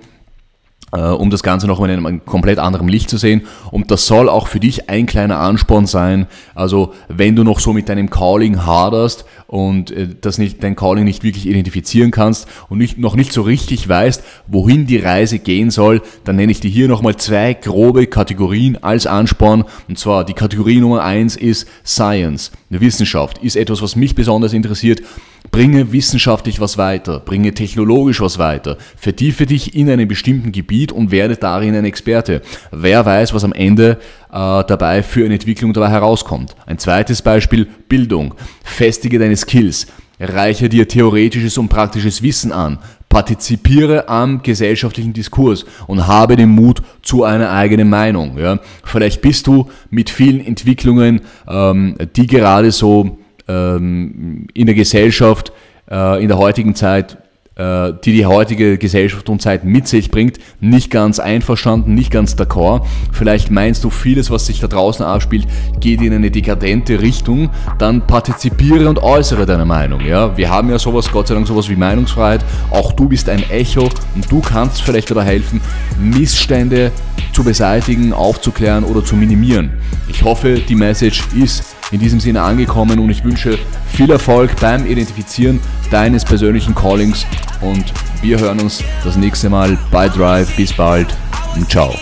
äh, 0.92 1.00
um 1.00 1.30
das 1.30 1.42
Ganze 1.42 1.66
nochmal 1.66 1.90
in 1.90 2.06
einem 2.06 2.24
komplett 2.24 2.58
anderen 2.58 2.88
Licht 2.88 3.10
zu 3.10 3.16
sehen. 3.16 3.42
Und 3.70 3.90
das 3.90 4.06
soll 4.06 4.28
auch 4.28 4.46
für 4.46 4.60
dich 4.60 4.88
ein 4.90 5.06
kleiner 5.06 5.38
Ansporn 5.38 5.86
sein. 5.86 6.26
Also 6.54 6.92
wenn 7.08 7.34
du 7.34 7.44
noch 7.44 7.60
so 7.60 7.72
mit 7.72 7.88
deinem 7.88 8.10
Calling 8.10 8.64
haderst 8.64 9.24
und 9.52 9.90
äh, 9.90 10.08
das 10.18 10.38
nicht, 10.38 10.62
dein 10.62 10.76
Calling 10.76 11.04
nicht 11.04 11.24
wirklich 11.24 11.46
identifizieren 11.46 12.10
kannst 12.10 12.48
und 12.70 12.78
nicht, 12.78 12.96
noch 12.96 13.14
nicht 13.14 13.34
so 13.34 13.42
richtig 13.42 13.86
weißt, 13.86 14.24
wohin 14.46 14.86
die 14.86 14.96
Reise 14.96 15.38
gehen 15.38 15.70
soll, 15.70 16.00
dann 16.24 16.36
nenne 16.36 16.52
ich 16.52 16.60
dir 16.60 16.70
hier 16.70 16.88
nochmal 16.88 17.16
zwei 17.16 17.52
grobe 17.52 18.06
Kategorien 18.06 18.82
als 18.82 19.06
Ansporn. 19.06 19.64
Und 19.88 19.98
zwar 19.98 20.24
die 20.24 20.32
Kategorie 20.32 20.80
Nummer 20.80 21.04
eins 21.04 21.36
ist 21.36 21.68
Science. 21.84 22.50
Wissenschaft 22.70 23.38
ist 23.38 23.56
etwas, 23.56 23.82
was 23.82 23.94
mich 23.94 24.14
besonders 24.14 24.54
interessiert. 24.54 25.02
Bringe 25.50 25.92
wissenschaftlich 25.92 26.60
was 26.60 26.78
weiter, 26.78 27.20
bringe 27.20 27.52
technologisch 27.52 28.22
was 28.22 28.38
weiter, 28.38 28.78
vertiefe 28.96 29.44
dich 29.44 29.74
in 29.74 29.90
einem 29.90 30.08
bestimmten 30.08 30.52
Gebiet 30.52 30.92
und 30.92 31.10
werde 31.10 31.36
darin 31.36 31.74
ein 31.74 31.84
Experte. 31.84 32.40
Wer 32.70 33.04
weiß, 33.04 33.34
was 33.34 33.44
am 33.44 33.52
Ende 33.52 33.98
äh, 34.32 34.64
dabei 34.64 35.02
für 35.02 35.24
eine 35.24 35.34
Entwicklung 35.34 35.74
dabei 35.74 35.90
herauskommt. 35.90 36.56
Ein 36.64 36.78
zweites 36.78 37.20
Beispiel, 37.20 37.66
Bildung. 37.88 38.34
Festige 38.72 39.18
deine 39.18 39.36
Skills. 39.36 39.86
Reiche 40.18 40.68
dir 40.68 40.86
theoretisches 40.86 41.58
und 41.58 41.68
praktisches 41.68 42.22
Wissen 42.22 42.52
an, 42.52 42.78
partizipiere 43.08 44.08
am 44.08 44.42
gesellschaftlichen 44.42 45.12
Diskurs 45.12 45.64
und 45.86 46.06
habe 46.06 46.36
den 46.36 46.50
Mut 46.50 46.80
zu 47.02 47.24
einer 47.24 47.50
eigenen 47.50 47.90
Meinung. 47.90 48.38
Ja. 48.38 48.58
Vielleicht 48.84 49.20
bist 49.20 49.46
du 49.46 49.68
mit 49.90 50.10
vielen 50.10 50.44
Entwicklungen, 50.44 51.22
ähm, 51.48 51.96
die 52.16 52.26
gerade 52.26 52.70
so 52.70 53.18
ähm, 53.48 54.46
in 54.54 54.66
der 54.66 54.74
Gesellschaft, 54.74 55.52
äh, 55.90 56.22
in 56.22 56.28
der 56.28 56.38
heutigen 56.38 56.74
Zeit, 56.74 57.18
äh, 57.56 57.92
die 58.04 58.12
die 58.12 58.26
heutige 58.26 58.78
Gesellschaft 58.78 59.28
und 59.28 59.42
Zeit 59.42 59.64
mit 59.64 59.86
sich 59.86 60.10
bringt, 60.10 60.38
nicht 60.60 60.90
ganz 60.90 61.18
einverstanden, 61.18 61.94
nicht 61.94 62.10
ganz 62.10 62.34
d'accord. 62.34 62.86
Vielleicht 63.12 63.50
meinst 63.50 63.84
du, 63.84 63.90
vieles, 63.90 64.30
was 64.30 64.46
sich 64.46 64.60
da 64.60 64.68
draußen 64.68 65.04
abspielt, 65.04 65.46
geht 65.80 66.00
in 66.00 66.12
eine 66.12 66.30
dekadente 66.30 67.00
Richtung, 67.00 67.50
dann 67.78 68.06
partizipiere 68.06 68.88
und 68.88 69.02
äußere 69.02 69.46
deine 69.46 69.64
Meinung. 69.64 70.00
Ja? 70.00 70.36
Wir 70.36 70.50
haben 70.50 70.70
ja 70.70 70.78
sowas, 70.78 71.10
Gott 71.10 71.28
sei 71.28 71.34
Dank, 71.34 71.46
sowas 71.46 71.68
wie 71.68 71.76
Meinungsfreiheit. 71.76 72.44
Auch 72.70 72.92
du 72.92 73.08
bist 73.08 73.28
ein 73.28 73.48
Echo 73.50 73.88
und 74.14 74.30
du 74.30 74.40
kannst 74.40 74.82
vielleicht 74.82 75.10
dabei 75.10 75.24
helfen, 75.24 75.60
Missstände 76.00 76.90
zu 77.32 77.44
beseitigen, 77.44 78.12
aufzuklären 78.12 78.84
oder 78.84 79.04
zu 79.04 79.16
minimieren. 79.16 79.70
Ich 80.08 80.22
hoffe, 80.22 80.60
die 80.66 80.74
Message 80.74 81.24
ist 81.34 81.64
in 81.92 82.00
diesem 82.00 82.18
Sinne 82.18 82.42
angekommen 82.42 82.98
und 82.98 83.10
ich 83.10 83.22
wünsche 83.22 83.58
viel 83.92 84.10
Erfolg 84.10 84.56
beim 84.60 84.86
Identifizieren 84.86 85.60
deines 85.90 86.24
persönlichen 86.24 86.74
Callings 86.74 87.26
und 87.60 87.92
wir 88.22 88.40
hören 88.40 88.60
uns 88.60 88.82
das 89.04 89.16
nächste 89.16 89.50
Mal 89.50 89.78
bei 89.90 90.08
Drive. 90.08 90.56
Bis 90.56 90.72
bald 90.72 91.14
und 91.54 91.70
ciao. 91.70 91.94